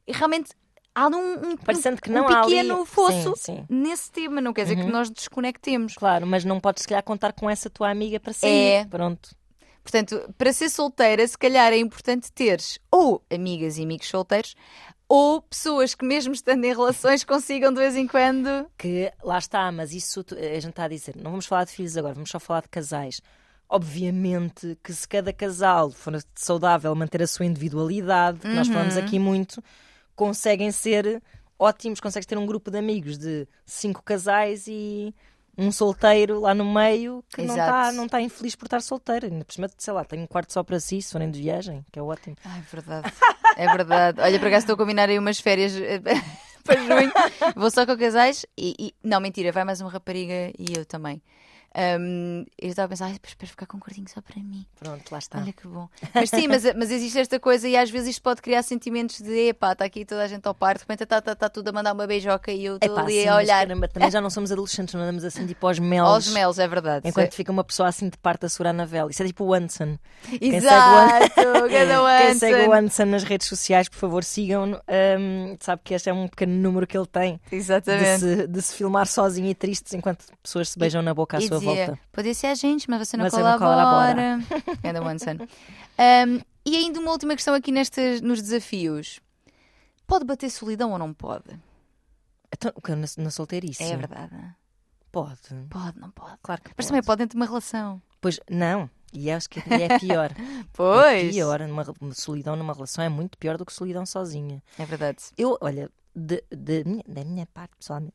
[0.06, 0.50] E realmente
[0.94, 2.86] há um, um, Parecendo que não um pequeno ali...
[2.86, 3.66] fosso sim, sim.
[3.68, 4.86] nesse tema, não quer dizer uhum.
[4.86, 5.94] que nós desconectemos.
[5.94, 8.50] Claro, mas não podes se calhar contar com essa tua amiga para sair.
[8.50, 8.84] É.
[8.84, 9.30] Pronto.
[9.83, 14.55] Portanto, para ser solteira, se calhar é importante teres ou amigas e amigos solteiros
[15.09, 18.66] ou pessoas que, mesmo estando em relações, consigam de vez em quando.
[18.78, 21.16] Que lá está, mas isso a gente está a dizer.
[21.16, 23.20] Não vamos falar de filhos agora, vamos só falar de casais.
[23.68, 28.55] Obviamente que se cada casal for saudável manter a sua individualidade, uhum.
[28.55, 29.62] nós falamos aqui muito,
[30.14, 31.22] conseguem ser
[31.59, 35.14] ótimos, consegues ter um grupo de amigos de cinco casais e
[35.57, 37.59] um solteiro lá no meio que Exato.
[37.59, 39.26] não está não tá infeliz por estar solteiro.
[39.26, 41.84] Ainda por cima, sei lá, tem um quarto só para si, se forem de viagem,
[41.92, 42.36] que é ótimo.
[42.44, 43.12] Ah, é verdade.
[43.57, 44.20] é verdade.
[44.20, 46.00] Olha, por acaso estou a combinar aí umas férias eh,
[46.64, 47.12] para junho.
[47.55, 51.22] Vou só com casais e, e, Não, mentira, vai mais uma rapariga e eu também.
[51.74, 54.66] Um, eu estava a pensar, ah, espero ficar com um quartinho só para mim.
[54.78, 55.38] Pronto, lá está.
[55.38, 55.88] Olha que bom.
[56.14, 59.48] Mas sim, mas, mas existe esta coisa e às vezes isto pode criar sentimentos de
[59.48, 61.72] epá, está aqui toda a gente ao par, de repente está tá, tá tudo a
[61.72, 63.66] mandar uma beijoca e eu estou ali sim, a olhar.
[63.66, 66.10] Caramba, também já não somos adolescentes, não andamos assim tipo aos melos.
[66.10, 67.08] Aos melos, é verdade.
[67.08, 69.10] Enquanto fica uma pessoa assim de parte a segurar na vela.
[69.10, 69.98] Isso é tipo o Anson.
[70.40, 71.32] Exato,
[72.22, 74.78] Quem segue o Anson nas redes sociais, por favor, sigam-no.
[74.88, 77.40] Um, sabe que este é um pequeno número que ele tem.
[77.50, 78.20] Exatamente.
[78.20, 81.40] De se, de se filmar sozinho e triste enquanto pessoas se beijam na boca à
[81.40, 81.98] sua volta.
[82.10, 84.38] Podia ser a gente, mas você não você colabora.
[84.82, 85.08] Colabora.
[85.08, 85.48] one
[86.28, 89.20] um, e ainda uma última questão aqui nestes, nos desafios.
[90.06, 91.58] Pode bater solidão ou não pode?
[92.52, 93.82] Então, na, na solteirice?
[93.82, 94.34] É verdade.
[95.10, 95.38] Pode.
[95.68, 96.38] Pode, não pode.
[96.42, 96.88] Claro que Mas pode.
[96.88, 98.00] também pode dentro de uma relação.
[98.20, 98.88] Pois, não.
[99.12, 100.30] E acho que é pior.
[100.72, 101.28] pois.
[101.28, 101.60] É pior.
[101.62, 104.62] Uma, solidão numa relação é muito pior do que solidão sozinha.
[104.78, 105.18] É verdade.
[105.36, 108.14] Eu, olha, de, de minha, da minha parte, pessoalmente,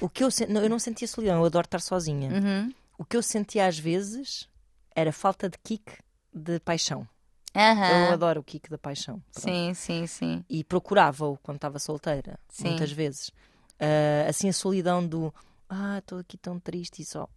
[0.00, 0.28] o que eu,
[0.62, 1.38] eu não sentia solidão.
[1.38, 2.30] Eu adoro estar sozinha.
[2.30, 4.48] Uhum o que eu sentia às vezes
[4.94, 5.98] era falta de kick
[6.34, 7.08] de paixão.
[7.54, 8.06] Uhum.
[8.06, 9.22] Eu adoro o kick da paixão.
[9.32, 9.44] Pronto.
[9.44, 10.44] Sim, sim, sim.
[10.50, 12.70] E procurava-o quando estava solteira, sim.
[12.70, 13.28] muitas vezes.
[13.28, 15.32] Uh, assim, a solidão do
[15.68, 17.28] ah, estou aqui tão triste e só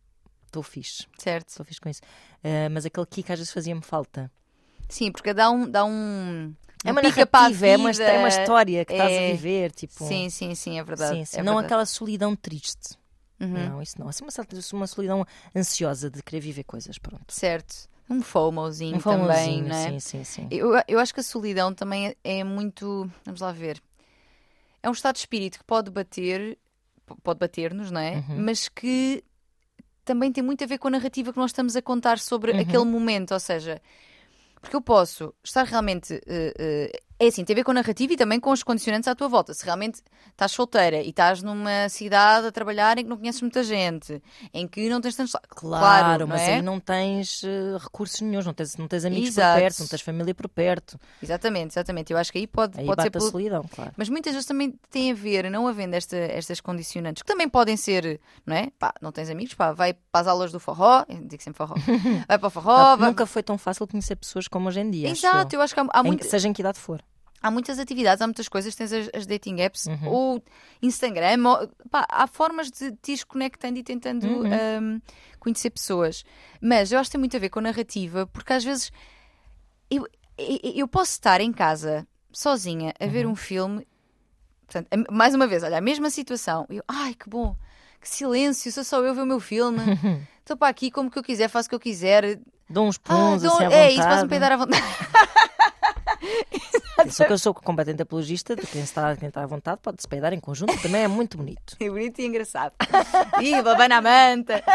[0.47, 1.05] estou fixe.
[1.17, 1.49] Certo.
[1.49, 2.01] Estou fixe com isso.
[2.43, 4.31] Uh, mas aquele kick às vezes fazia-me falta.
[4.89, 5.69] Sim, porque dá um.
[5.69, 6.53] Dá um...
[6.83, 8.95] É uma narrativa, é uma, é uma história que é...
[8.95, 9.31] estás a é.
[9.33, 9.71] viver.
[9.71, 10.05] Tipo...
[10.05, 11.17] Sim, sim, sim, é verdade.
[11.17, 11.37] Sim, sim.
[11.37, 11.65] É não verdade.
[11.67, 12.97] aquela solidão triste.
[13.39, 13.69] Uhum.
[13.69, 14.07] Não, isso não.
[14.07, 15.25] Assim, uma, uma solidão
[15.55, 17.25] ansiosa de querer viver coisas, pronto.
[17.29, 17.89] Certo.
[18.09, 19.91] Um FOMOzinho, um também, não é?
[19.91, 20.47] Sim, sim, sim.
[20.51, 23.09] Eu, eu acho que a solidão também é, é muito.
[23.25, 23.81] Vamos lá ver.
[24.83, 26.57] É um estado de espírito que pode bater,
[27.23, 28.15] pode bater-nos, não é?
[28.15, 28.43] Uhum.
[28.43, 29.23] Mas que
[30.03, 32.59] também tem muito a ver com a narrativa que nós estamos a contar sobre uhum.
[32.59, 33.33] aquele momento.
[33.33, 33.81] Ou seja,
[34.61, 36.13] porque eu posso estar realmente.
[36.15, 39.13] Uh, é assim, tem a ver com a narrativa e também com os condicionantes à
[39.13, 39.53] tua volta.
[39.53, 40.01] Se realmente
[40.31, 44.19] estás solteira e estás numa cidade a trabalhar em que não conheces muita gente,
[44.51, 45.33] em que não tens tantos.
[45.49, 46.55] Claro, claro mas é?
[46.55, 49.53] aí não tens uh, recursos nenhums, não tens, não tens amigos Exato.
[49.53, 50.99] por perto, não tens família por perto.
[51.21, 52.11] Exatamente, exatamente.
[52.11, 53.11] Eu acho que aí pode, aí pode ser.
[53.11, 53.29] Pela...
[53.29, 53.91] solidão, claro.
[53.95, 57.77] Mas muitas vezes também tem a ver, não havendo esta, estas condicionantes, que também podem
[57.77, 58.71] ser, não é?
[58.79, 61.75] Pá, não tens amigos, pá, vai para as aulas do forró, eu digo sempre forró,
[62.27, 62.97] vai para o forró.
[62.97, 63.09] Vai...
[63.09, 65.07] Nunca foi tão fácil conhecer pessoas como hoje em dia.
[65.07, 66.25] Exato, acho eu acho que há, há muito.
[66.25, 66.99] Seja em que idade for
[67.41, 70.07] há muitas atividades, há muitas coisas, tens as, as dating apps, uhum.
[70.07, 70.43] ou
[70.81, 74.45] Instagram, ou, pá, há formas de te ir conectando e tentando uhum.
[74.45, 75.01] um,
[75.39, 76.23] conhecer pessoas.
[76.61, 78.91] Mas eu acho que tem muito a ver com a narrativa, porque às vezes
[79.89, 83.33] eu, eu, eu posso estar em casa sozinha a ver uhum.
[83.33, 83.87] um filme,
[84.67, 87.55] portanto, mais uma vez, olha, a mesma situação, eu, ai que bom,
[87.99, 89.79] que silêncio, sou só eu ver o meu filme,
[90.39, 92.39] estou para aqui como que eu quiser, faço o que eu quiser.
[92.69, 93.53] Dou uns puns, ah, dou...
[93.57, 94.81] assim, É, isso posso-me peidar à vontade.
[97.09, 100.07] Só que eu sou completamente apologista de quem está, quem está à vontade pode se
[100.07, 101.75] peidar em conjunto, também é muito bonito.
[101.79, 102.73] É bonito e engraçado.
[103.41, 104.63] e babana a manta.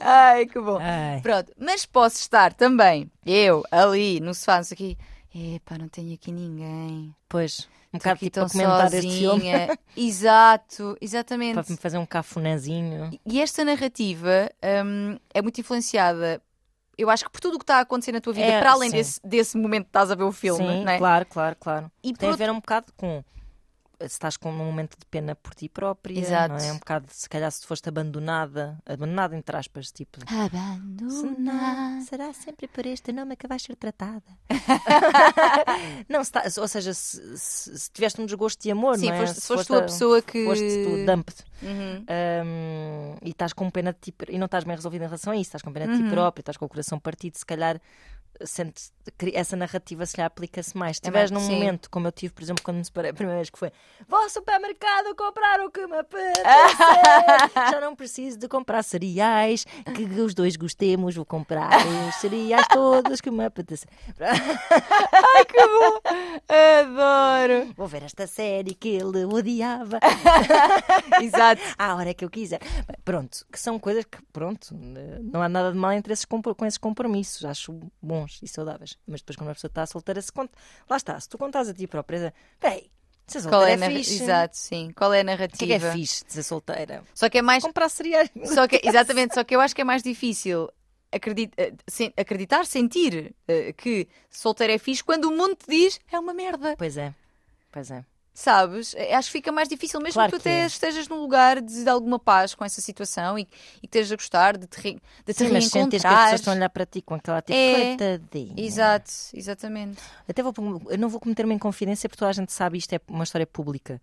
[0.00, 0.78] Ai, que bom.
[0.80, 1.20] Ai.
[1.22, 4.98] Pronto, mas posso estar também, eu, ali, no sofá, não sei aqui.
[5.34, 7.14] Epá, não tenho aqui ninguém.
[7.28, 9.02] Pois, um bocado tipo a comentar sozinha.
[9.08, 9.78] este filme.
[9.96, 11.54] Exato, exatamente.
[11.54, 13.10] Para me fazer um cafunézinho.
[13.24, 14.50] E esta narrativa
[14.84, 16.42] hum, é muito influenciada
[16.98, 18.72] eu acho que por tudo o que está a acontecer na tua vida, é, para
[18.72, 20.98] além desse, desse momento que estás a ver o filme, sim, não é?
[20.98, 21.90] Claro, claro, claro.
[22.02, 23.22] E Tem a ver um bocado com
[24.00, 26.54] estás com um momento de pena por ti própria, Exato.
[26.54, 26.72] não é?
[26.72, 30.18] Um bocado, se calhar, se foste abandonada, abandonada entre aspas, tipo.
[30.26, 32.00] Abandonar.
[32.02, 34.22] Será sempre por este nome que vais ser tratada.
[36.08, 39.14] não, se tá- ou seja, se, se, se tiveste um desgosto de amor, Sim, não
[39.14, 39.26] é?
[39.26, 40.44] foste, Se foste tu a pessoa que.
[40.44, 41.44] Foste tu, dump-te.
[41.60, 42.04] Uhum.
[42.08, 45.36] Um, e estás com pena de ti e não estás bem resolvido em relação a
[45.36, 46.04] isso, estás com pena de Uhum.
[46.08, 47.80] ti próprio, estás com o coração partido, se calhar
[48.44, 50.96] sentes, cri- essa narrativa se lhe aplica-se mais.
[50.96, 51.54] Se É estiveres mais- num sim.
[51.56, 53.72] momento, como eu tive, por exemplo, quando me separei a primeira vez, que foi
[54.08, 56.44] vou ao supermercado comprar o que me apetece,
[57.70, 59.64] já não preciso de comprar cereais,
[59.94, 61.70] que os dois gostemos, vou comprar
[62.08, 63.86] os cereais todos que me apetece.
[64.20, 66.00] Ai, que bom!
[66.48, 67.72] Adoro!
[67.76, 69.98] Vou ver esta série que ele odiava.
[71.20, 71.60] Exato.
[71.78, 72.60] à hora que eu quiser.
[73.04, 76.66] Pronto, que são coisas que, pronto, eh, não há nada de mal entre esses, com
[76.66, 77.78] esses compromissos, acho
[78.28, 78.96] bons e saudáveis.
[79.06, 80.52] Mas depois, quando uma pessoa está solteira, se conta,
[80.88, 82.90] lá está, se tu contas a ti própria, peraí,
[83.26, 84.22] ser Qual solteira é é, a narra- fixe.
[84.22, 84.90] Exato, sim.
[84.96, 85.66] Qual é a O que é narrativa?
[85.66, 87.04] que é fixe de ser solteira?
[87.14, 87.62] Só que é mais.
[87.64, 88.30] Comprar cereais.
[88.44, 90.68] Só que, exatamente, só que eu acho que é mais difícil
[91.10, 91.72] acredit- eh,
[92.16, 96.74] acreditar, sentir eh, que solteiro é fixe quando o mundo te diz é uma merda.
[96.76, 97.14] Pois é,
[97.72, 98.04] pois é.
[98.38, 98.94] Sabes?
[98.94, 100.66] Eh, Acho que fica mais difícil, mesmo Claro que tu até é.
[100.66, 103.42] estejas num lugar de, de alguma paz com essa situação e,
[103.82, 104.92] e que estejas a gostar de te, re,
[105.26, 106.22] de te Sim, mas sentes que as reencontrar.
[106.26, 107.96] pessoas estão a olhar para ti com aquela tipo, É.
[107.96, 108.54] coitadinha.
[108.56, 109.98] Exato, exatamente.
[110.28, 110.54] Até vou,
[110.88, 113.44] eu não vou cometer uma inconfidência porque toda a gente sabe isto é uma história
[113.46, 114.00] pública.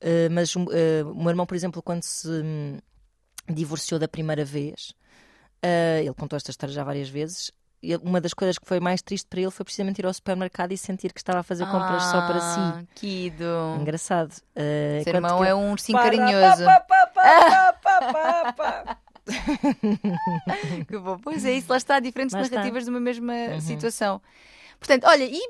[0.00, 2.78] Uh, mas uh, o meu irmão, por exemplo, quando se hum,
[3.48, 4.90] divorciou da primeira vez,
[5.64, 7.50] uh, ele contou esta história já várias vezes.
[8.02, 10.78] Uma das coisas que foi mais triste para ele foi precisamente ir ao supermercado e
[10.78, 12.60] sentir que estava a fazer compras só para si.
[12.60, 13.44] Ah, Kido.
[13.80, 14.30] Engraçado.
[14.30, 16.64] Uh, Seu enquanto irmão que- é um ursinho carinhoso.
[16.64, 16.80] pá,
[17.82, 18.98] pá, pá.
[20.88, 21.18] Que bom.
[21.18, 22.48] Pois é, isso lá está, diferentes está.
[22.56, 23.60] narrativas de uma mesma Uhum.
[23.60, 24.20] situação.
[24.78, 25.40] Portanto, olha, e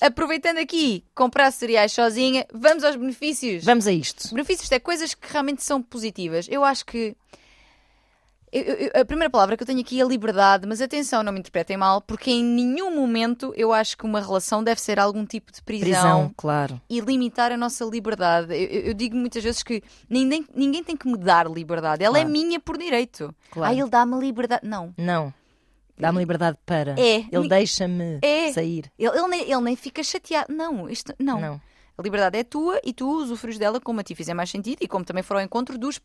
[0.00, 3.64] aproveitando aqui, comprar cereais sozinha, vamos aos benefícios.
[3.64, 4.32] Vamos a isto.
[4.34, 6.46] Benefícios é coisas que realmente são positivas.
[6.50, 7.16] Eu acho que.
[8.62, 11.38] Eu- eu- a primeira palavra que eu tenho aqui é liberdade, mas atenção, não me
[11.40, 15.50] interpretem mal, porque em nenhum momento eu acho que uma relação deve ser algum tipo
[15.52, 16.80] de prisão, Prisão, claro.
[16.88, 18.52] e limitar a nossa liberdade.
[18.54, 22.22] Eu, eu- digo muitas vezes que ninguém, ninguém tem que me dar liberdade, ela é
[22.22, 22.32] Claro.
[22.38, 23.34] minha por direito.
[23.50, 23.72] Claro.
[23.72, 24.66] Ah, ele dá-me liberdade.
[24.66, 24.94] Não.
[24.96, 25.32] Não.
[25.98, 26.94] Dá-me liberdade para.
[27.00, 27.24] É.
[27.32, 28.52] Ele deixa-me É.
[28.52, 28.92] sair.
[28.98, 30.52] Ele, ele nem, ele nem fica chateado.
[30.54, 31.40] Não, isto não.
[31.40, 31.60] Não.
[31.98, 34.88] A liberdade é tua e tu usufruis dela como a ti fizer mais sentido e
[34.88, 35.98] como também for ao encontro dos,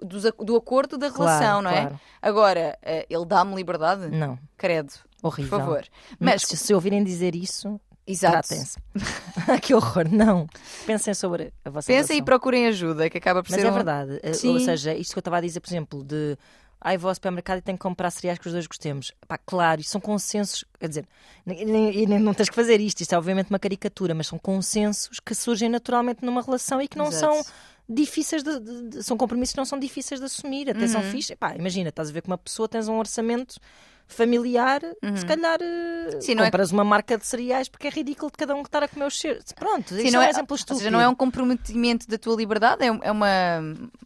[0.00, 1.80] dos do acordo da Claro, relação, não é?
[1.82, 2.00] claro.
[2.22, 4.08] Agora, eh, ele dá-me liberdade?
[4.08, 4.38] Não.
[4.56, 4.92] Credo.
[5.22, 5.50] Horrível.
[5.50, 5.84] Por favor.
[6.18, 8.32] Mas Mas, se, ouvirem dizer isso, exato.
[8.48, 8.78] tratem-se.
[9.62, 10.46] que horror, não.
[10.86, 12.24] Pensem sobre a vossa Pensem e relação.
[12.24, 14.20] procurem ajuda, que acaba por Mas ser é um- verdade.
[14.22, 14.54] Eh, Sim.
[14.54, 16.36] Ou seja, isto que eu estava a dizer, por exemplo, de
[16.84, 19.10] ai, vou ao supermercado e tenho que comprar cereais que os dois gostemos.
[19.26, 21.08] Pá, claro, isto são consensos, quer dizer,
[21.44, 24.38] nem, nem- nem- não tens que fazer isto, isto é obviamente uma caricatura, mas são
[24.38, 27.34] consensos que surgem naturalmente numa relação e que não Exato.
[27.42, 27.52] são
[27.88, 31.10] difíceis de, de- de- são compromissos que não são difíceis de assumir, até são Uhum.
[31.10, 31.34] fixe.
[31.34, 33.56] Pá, imagina, estás a ver que uma pessoa tens um orçamento
[34.06, 34.80] familiar,
[35.16, 36.20] se calhar eh, Uhum.
[36.20, 38.82] Sim, não é- compras uma marca de cereais porque é ridículo de cada um estar
[38.82, 39.42] a comer os seus.
[39.52, 40.78] Pronto, Sim, não é um é, exemplo ou estúpido.
[40.78, 43.26] seja, não é um comprometimento da tua liberdade, é, é uma,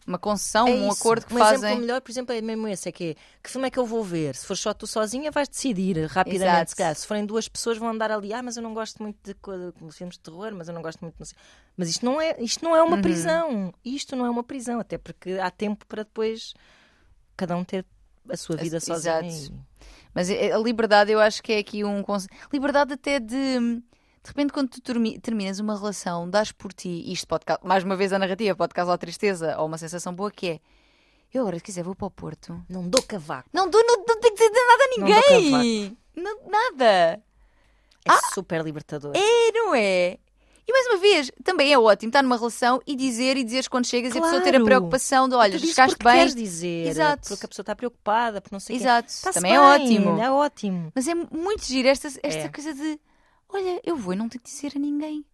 [0.07, 0.99] uma concessão, É um isso.
[1.01, 1.57] acordo que um fazem.
[1.57, 3.85] exemplo melhor, por exemplo, é mesmo esse: é que é, que filme é que eu
[3.85, 4.35] vou ver?
[4.35, 6.71] Se for só tu sozinha, vais decidir rapidamente.
[6.75, 8.33] Se, se forem duas pessoas, vão andar ali.
[8.33, 11.01] Ah, mas eu não gosto muito de, de filmes de terror, mas eu não gosto
[11.01, 11.15] muito.
[11.19, 11.37] Não sei.
[11.75, 13.01] Mas isto não é, isto não é uma Uhum.
[13.01, 13.73] prisão.
[13.83, 16.53] Isto não é uma prisão, até porque há tempo para depois
[17.37, 17.85] cada um ter
[18.29, 19.51] a sua vida e-
[20.13, 23.81] Mas a liberdade eu acho que é aqui um conce- liberdade até de
[24.21, 27.95] de repente quando tu termi- terminas uma relação, dás por ti, isto pode mais uma
[27.95, 30.59] vez a narrativa pode causar tristeza ou uma sensação boa que é
[31.33, 32.59] eu agora se quiser vou para o Porto.
[32.67, 33.47] Não dou cavaco.
[33.53, 35.97] Não dou, não, não tenho que dizer nada a Não dou ninguém.
[36.15, 37.21] Não- nada.
[38.03, 39.13] É super libertador.
[39.15, 40.17] É, não é?
[40.69, 43.87] E mais uma vez, também é ótimo estar numa relação e dizer e dizeres quando
[43.87, 44.65] chegas e a pessoa ter a Claro.
[44.65, 46.13] preocupação de olha, chegaste bem.
[46.17, 47.27] queres dizer, Exato.
[47.27, 48.85] porque a pessoa está preocupada, porque não sei o quê.
[48.85, 49.09] Exato.
[49.09, 50.19] Está-se Também é bem, ótimo.
[50.21, 50.91] É ótimo.
[50.93, 52.49] Mas é muito giro esta, esta É.
[52.49, 52.99] coisa de
[53.49, 55.25] olha, eu vou e não tenho que dizer a ninguém.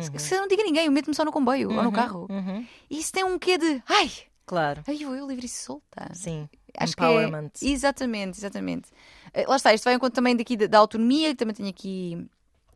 [0.00, 0.18] Se- Uhum.
[0.18, 2.26] Se eu não digo a ninguém, eu meto-me só no comboio ou no Uhum, carro.
[2.30, 2.64] uhum.
[2.88, 4.10] E isso tem um quê de ai,
[4.46, 6.08] Claro, ai eu, eu livre e solta.
[6.14, 6.48] sim.
[6.78, 7.50] Acho Empowerment.
[7.54, 8.90] que é, exatamente, exatamente.
[9.32, 12.26] Eh, Lá está, isto vai em conta também daqui da, da autonomia, também tenho aqui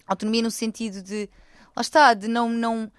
[0.06, 1.28] autonomia no sentido de
[1.78, 2.90] lá está, de não, não,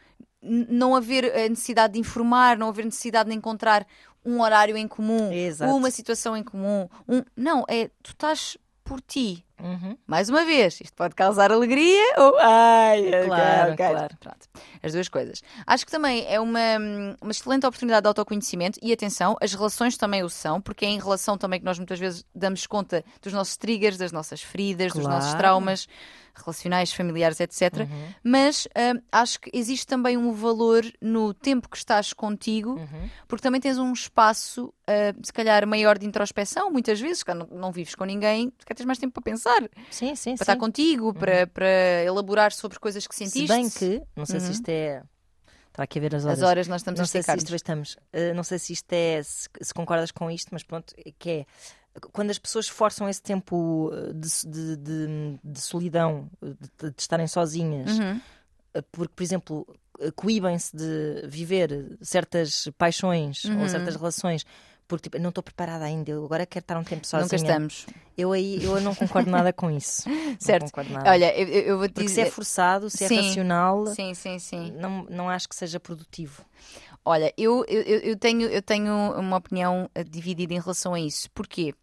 [0.42, 3.86] não haver a necessidade de informar, não haver necessidade de encontrar
[4.26, 5.74] um horário em comum, Exato.
[5.76, 6.88] uma situação em comum.
[7.08, 9.46] Um, não, é tu estás por ti.
[9.62, 9.98] Uhum.
[10.08, 12.38] Mais uma vez, isto pode causar alegria ou.
[12.40, 13.86] Ai, Claro, ok.
[13.90, 14.18] claro.
[14.20, 14.48] Pronto.
[14.82, 15.42] As duas coisas.
[15.68, 16.60] Acho que também é uma,
[17.22, 20.98] uma excelente oportunidade de autoconhecimento e atenção, as relações também o são, porque é em
[21.00, 25.04] relação também que nós muitas vezes damos conta dos nossos triggers, das nossas feridas, dos
[25.06, 25.38] nossos Claro.
[25.40, 25.88] traumas
[26.40, 27.80] relacionais, familiares, etc.
[27.80, 28.08] Uhum.
[28.24, 33.10] Mas hum, acho que existe também um valor no tempo que estás contigo, Uhum.
[33.28, 37.58] porque também tens um espaço, hum, se calhar, maior de introspeção, muitas vezes, quando não,
[37.58, 40.60] não vives com ninguém, se tens mais tempo para pensar, para Sim, sim, estar sim.
[40.60, 43.48] contigo, para, para elaborar sobre coisas que Se sentiste.
[43.48, 44.46] bem que, não sei Uhum.
[44.46, 45.04] se isto é.
[45.68, 46.40] Estava aqui a ver as horas.
[46.44, 47.94] As horas nós estamos não a sei se isto estamos.
[48.14, 49.22] Uh, não sei se isto é.
[49.24, 51.46] Se, se concordas com isto, mas pronto, é que é.
[52.14, 57.98] Quando as pessoas forçam esse tempo uh, de, de, de- de solidão, de, estarem sozinhas,
[58.00, 58.18] Uhum.
[58.78, 59.68] uh, porque, por exemplo,
[60.00, 63.62] uh, coíbem-se de viver certas paixões Uhum.
[63.62, 64.46] ou certas relações,
[64.88, 67.26] porque tipo, não estou preparada ainda, eu agora quero estar um tempo sozinha.
[67.26, 67.86] Nunca estamos.
[68.18, 70.04] Eu aí eu não concordo nada com isso.
[70.40, 70.64] Certo.
[70.64, 71.10] Não concordo nada.
[71.12, 72.34] Olha, eu, eu- vou te porque se é dizer.
[72.34, 73.16] forçado, se é Sim.
[73.18, 74.72] racional, Sim, sim, sim.
[74.72, 76.44] não, não acho que seja produtivo.
[77.10, 81.28] Olha, eu, eu, eu- tenho, eu tenho uma opinião eh, dividida em relação a isso.
[81.32, 81.74] Porquê?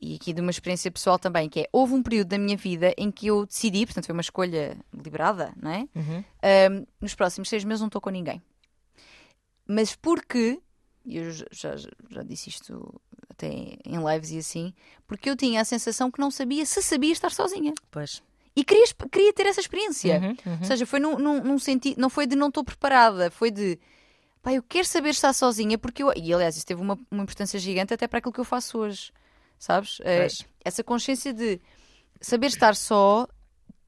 [0.00, 2.92] E aqui de uma experiência pessoal também, que é, houve um período da minha vida
[2.98, 5.88] em que eu decidi, portanto foi uma escolha deliberada, não é?
[5.94, 6.24] Uhum.
[6.42, 8.42] Ahm, nos próximos seis meses não estou com ninguém.
[9.68, 10.60] Mas porque,
[11.06, 11.76] e eu já,
[12.10, 14.74] já, disse isto até em lives e assim,
[15.06, 17.72] porque eu tinha a sensação que não sabia se sabia estar sozinha.
[17.88, 18.20] Pois.
[18.56, 20.18] E queria, queria ter essa experiência.
[20.18, 20.58] Uhum, uhum.
[20.58, 23.78] Ou seja, foi num, num, num sentido, não foi de não estou preparada, foi de
[24.42, 26.12] pá, eu quero saber estar sozinha, porque eu.
[26.16, 29.12] E aliás, isso teve uma, uma importância gigante até para aquilo que eu faço hoje.
[29.58, 29.98] Sabes?
[30.02, 30.46] Pois.
[30.64, 31.60] essa consciência de
[32.20, 33.26] saber estar só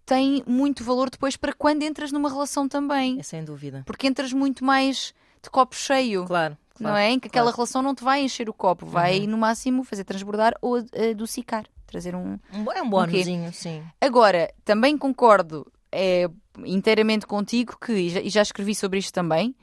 [0.04, 3.20] tem muito valor depois para quando entras numa relação também.
[3.20, 3.84] É sem dúvida.
[3.86, 6.24] Porque entras muito mais de copo cheio.
[6.26, 6.56] Claro.
[6.80, 6.96] Não claro.
[7.04, 7.10] é?
[7.10, 7.56] Em que aquela claro.
[7.58, 9.26] relação não te vai encher o copo, vai Uhum.
[9.28, 10.78] no máximo fazer transbordar ou
[11.10, 13.82] adocicar, trazer um, Um É um bónusinho, sim.
[14.00, 16.28] Agora, também concordo é,
[16.64, 19.54] inteiramente contigo que, e já escrevi sobre isto também,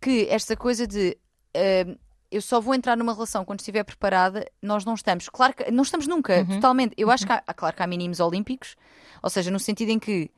[0.00, 1.16] que esta coisa de
[1.54, 1.96] eh,
[2.30, 5.28] eu só vou entrar numa relação quando estiver preparada, nós não estamos.
[5.28, 6.46] Claro que não estamos nunca, Uhum.
[6.56, 6.94] totalmente.
[6.96, 8.76] Eu acho que há, claro que há mínimos olímpicos,
[9.22, 10.30] ou seja, no sentido em que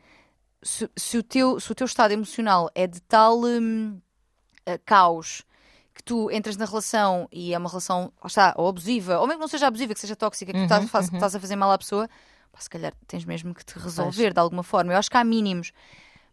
[0.63, 4.01] se, se o, teu, se o teu estado emocional é de tal hum,
[4.67, 5.43] eh, caos
[5.95, 9.39] que tu entras na relação e é uma relação, lá está, ou abusiva, ou mesmo
[9.39, 11.15] que não seja abusiva, que seja tóxica, que tu estás, Uhum, faz- uhum.
[11.17, 12.09] estás a fazer mal à pessoa,
[12.53, 14.93] pá, se calhar tens mesmo que te resolver de alguma forma.
[14.93, 15.73] Eu acho que há mínimos.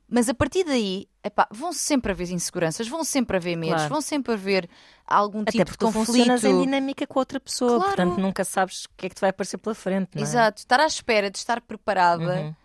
[0.07, 3.89] Mas a partir daí, epá, vão sempre haver inseguranças, vão sempre haver medos, Claro.
[3.93, 4.69] vão sempre haver
[5.07, 6.61] algum Até tipo de tu funcionas conflito.
[6.61, 7.95] em dinâmica com outra pessoa, Claro.
[7.95, 10.23] portanto nunca sabes o que é que te vai aparecer pela frente, não é?
[10.23, 12.23] Exato, estar à espera de estar preparada.
[12.41, 12.55] Uhum.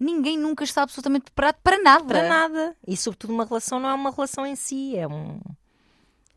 [0.00, 2.04] Ninguém nunca está absolutamente preparado para nada.
[2.04, 2.76] Para nada.
[2.86, 5.40] E sobretudo uma relação não é uma relação em si, é um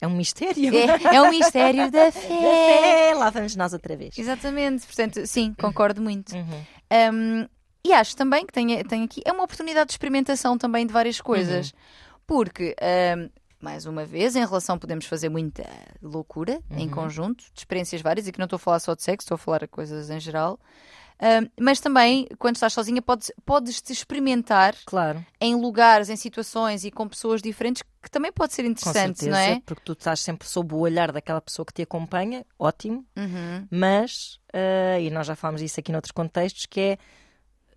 [0.01, 0.75] é um mistério.
[0.75, 2.27] É, é um mistério da Da fé.
[2.27, 3.13] fé.
[3.15, 4.17] Lá vamos nós outra vez.
[4.17, 6.35] Exatamente, portanto, sim, concordo muito.
[6.35, 6.65] Uhum.
[7.13, 7.47] Um,
[7.84, 11.19] e acho também que tem, tem aqui é uma oportunidade de experimentação também de várias
[11.21, 11.73] coisas.
[12.27, 12.75] Porque,
[13.17, 13.29] um,
[13.59, 15.67] mais uma vez, em relação podemos fazer muita
[16.01, 19.25] loucura em conjunto, de experiências várias, e que não estou a falar só de sexo,
[19.25, 20.59] estou a falar de coisas em geral.
[21.21, 26.84] Um, mas também, quando estás sozinha, podes, podes te experimentar Claro, em lugares, em situações
[26.84, 29.61] e com pessoas diferentes, que também pode ser interessante, certeza, não é?
[29.63, 33.67] porque tu estás sempre sob o olhar daquela pessoa que te acompanha, ótimo, Uhum.
[33.69, 36.97] mas, eh, e nós já falámos disso aqui noutros contextos, que é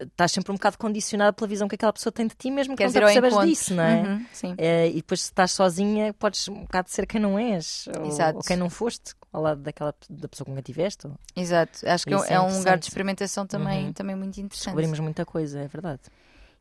[0.00, 2.78] estás sempre um bocado condicionada pela visão que aquela pessoa tem de ti, mesmo que
[2.82, 3.48] Queres não te percebas encontro.
[3.48, 4.02] disso, não é?
[4.02, 4.54] Uhum, sim.
[4.58, 8.38] Eh, e depois, se estás sozinha, podes um bocado ser quem não és, ou, Exato.
[8.38, 11.06] ou quem não foste, ao lado daquela da pessoa com quem estiveste.
[11.06, 13.92] Ou Exato, acho que é, é é um lugar de experimentação também, Uhum.
[13.92, 14.64] também muito interessante.
[14.66, 16.00] descobrimos muita coisa, é verdade.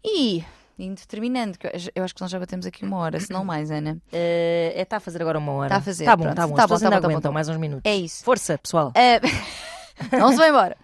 [0.06, 0.44] E,
[0.78, 3.72] indo terminando, que eu- acho que nós já batemos aqui uma hora, se não mais,
[3.72, 3.98] Ana.
[4.12, 5.70] Eh, é, está a fazer agora uma hora.
[5.70, 6.36] Tá a fazer, Tá bom, pronto.
[6.36, 6.56] tá bom.
[6.56, 7.34] Tá bom, tá bom, tá bom, aguentam tá bom.
[7.34, 7.84] mais uns minutos.
[7.92, 8.24] É isso.
[8.24, 8.92] Força, pessoal.
[8.96, 9.22] Ah,
[10.18, 10.76] não se vai embora.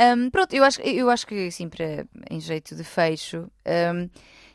[0.00, 4.08] Ahm, pronto, eu acho, eu acho que, assim, para, em jeito de fecho, ahm,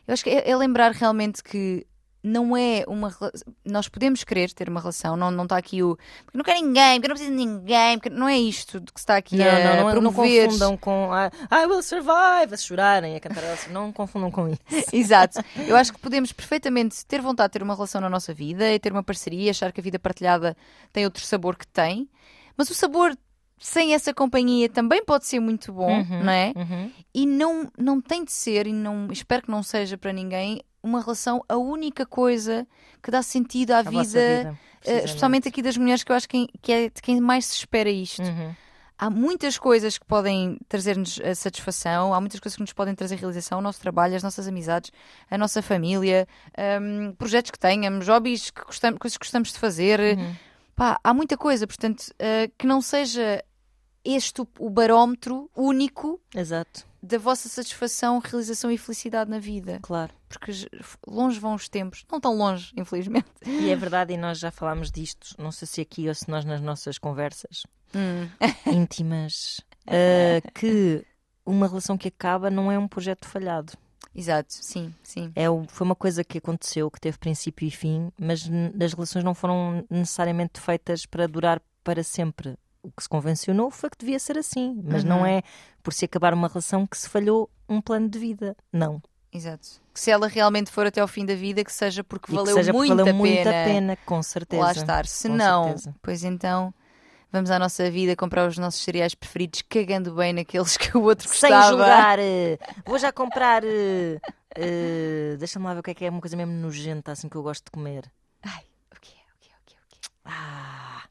[0.07, 1.85] eu acho que é, é lembrar realmente que
[2.23, 3.15] não é uma
[3.63, 6.95] nós podemos querer ter uma relação, não, não está aqui o porque não quero ninguém,
[6.99, 9.93] porque não preciso de ninguém, porque não é isto que está aqui Não, a não,
[9.93, 13.71] não, não confundam com I, I will survive, a chorarem, a cantar assim.
[13.71, 14.59] Não confundam com isso.
[14.91, 15.39] Exato.
[15.67, 18.79] Eu acho que podemos perfeitamente ter vontade de ter uma relação na nossa vida e
[18.79, 20.57] ter uma parceria, achar que a vida partilhada
[20.91, 22.09] tem outro sabor que tem,
[22.57, 23.15] mas o sabor
[23.57, 26.53] sem essa companhia também pode ser muito bom, Uhum, não é?
[26.55, 26.91] uhum.
[27.13, 30.99] E não, não tem de ser, e não, espero que não seja para ninguém, uma
[31.01, 32.67] relação a única coisa
[33.01, 35.05] que dá sentido à A vida, vida, eh, precisamente.
[35.05, 37.89] especialmente aqui das mulheres, que eu acho que, que é de quem mais se espera
[37.89, 38.21] isto.
[38.21, 38.53] Uhum.
[38.97, 43.15] Há muitas coisas que podem trazer-nos a satisfação, há muitas coisas que nos podem trazer
[43.17, 44.89] realização, o nosso trabalho, as nossas amizades,
[45.29, 46.25] a nossa família,
[46.81, 49.99] hum, projetos que tenhamos, hobbies que gostamos, coisas que gostamos de fazer.
[50.17, 50.35] Uhum.
[50.75, 53.43] Pá, há muita coisa, portanto, eh, que não seja
[54.03, 59.79] este o, o barómetro único Exato, da vossa satisfação, realização e felicidade na vida.
[59.81, 60.13] claro.
[60.27, 60.51] Porque
[61.07, 63.25] longe vão os tempos, não tão longe, infelizmente.
[63.45, 66.43] E é verdade, e nós já falámos disto, não sei se aqui ou se nós
[66.43, 67.63] nas nossas conversas
[67.95, 68.27] Hum.
[68.67, 71.05] íntimas, eh, que
[71.45, 73.73] uma relação que acaba não é um projeto falhado.
[74.15, 75.31] Exato, sim, sim.
[75.35, 78.49] É, foi uma coisa que aconteceu, que teve princípio e fim, mas
[78.81, 82.57] as relações não foram necessariamente feitas para durar para sempre.
[82.81, 85.09] O que se convencionou foi que devia ser assim, mas Uhum.
[85.09, 85.41] não é
[85.83, 88.55] por se acabar uma relação que se falhou um plano de vida.
[88.71, 89.01] Não.
[89.33, 89.81] Exato.
[89.93, 92.55] Que se ela realmente for até ao fim da vida, que seja porque E valeu
[92.55, 94.61] que seja porque muito, valeu a muito pena a pena, com certeza.
[94.63, 95.05] lá estar.
[95.05, 95.95] Se com não, certeza.
[96.01, 96.73] pois então
[97.35, 101.27] vamos à nossa vida comprar os nossos cereais preferidos, cagando bem naqueles que o outro
[101.27, 101.69] Sem gostava.
[101.69, 102.19] julgar.
[102.19, 103.63] eh, Vou já comprar.
[103.65, 107.35] eh, Deixa-me lá ver o que é que é uma coisa mesmo nojenta assim que
[107.35, 108.09] eu gosto de comer.
[108.43, 108.63] Ai,
[108.95, 110.09] o que é, o que é, o que é, o que é?
[110.25, 111.03] Ah,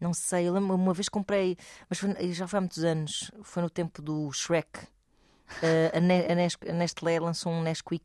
[0.00, 1.56] não sei, eu lembro, uma vez comprei,
[1.88, 4.80] mas foi- já foi há muitos anos, foi no tempo do Shrek.
[5.62, 8.04] Eh, a, Ne- a Nes- a Nestlé lançou um Nesquik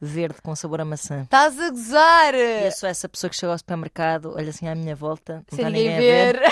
[0.00, 1.22] verde com sabor a maçã.
[1.22, 2.34] Estás a gozar!
[2.34, 5.56] E eu sou essa pessoa que chega ao supermercado, olha assim à minha volta, não
[5.56, 6.42] Sem está ninguém a ver, ver.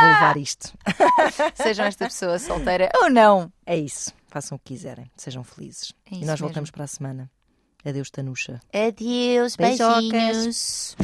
[0.00, 0.72] Vou levar isto.
[1.54, 3.52] Sejam esta pessoa solteira ou não.
[3.66, 5.92] É isso, façam o que quiserem, sejam felizes.
[6.10, 6.46] É e nós mesmo.
[6.46, 7.30] voltamos para a semana.
[7.84, 8.60] Adeus, Tanuxa.
[8.74, 10.10] Adeus, Beijocas.
[10.10, 10.96] beijinhos.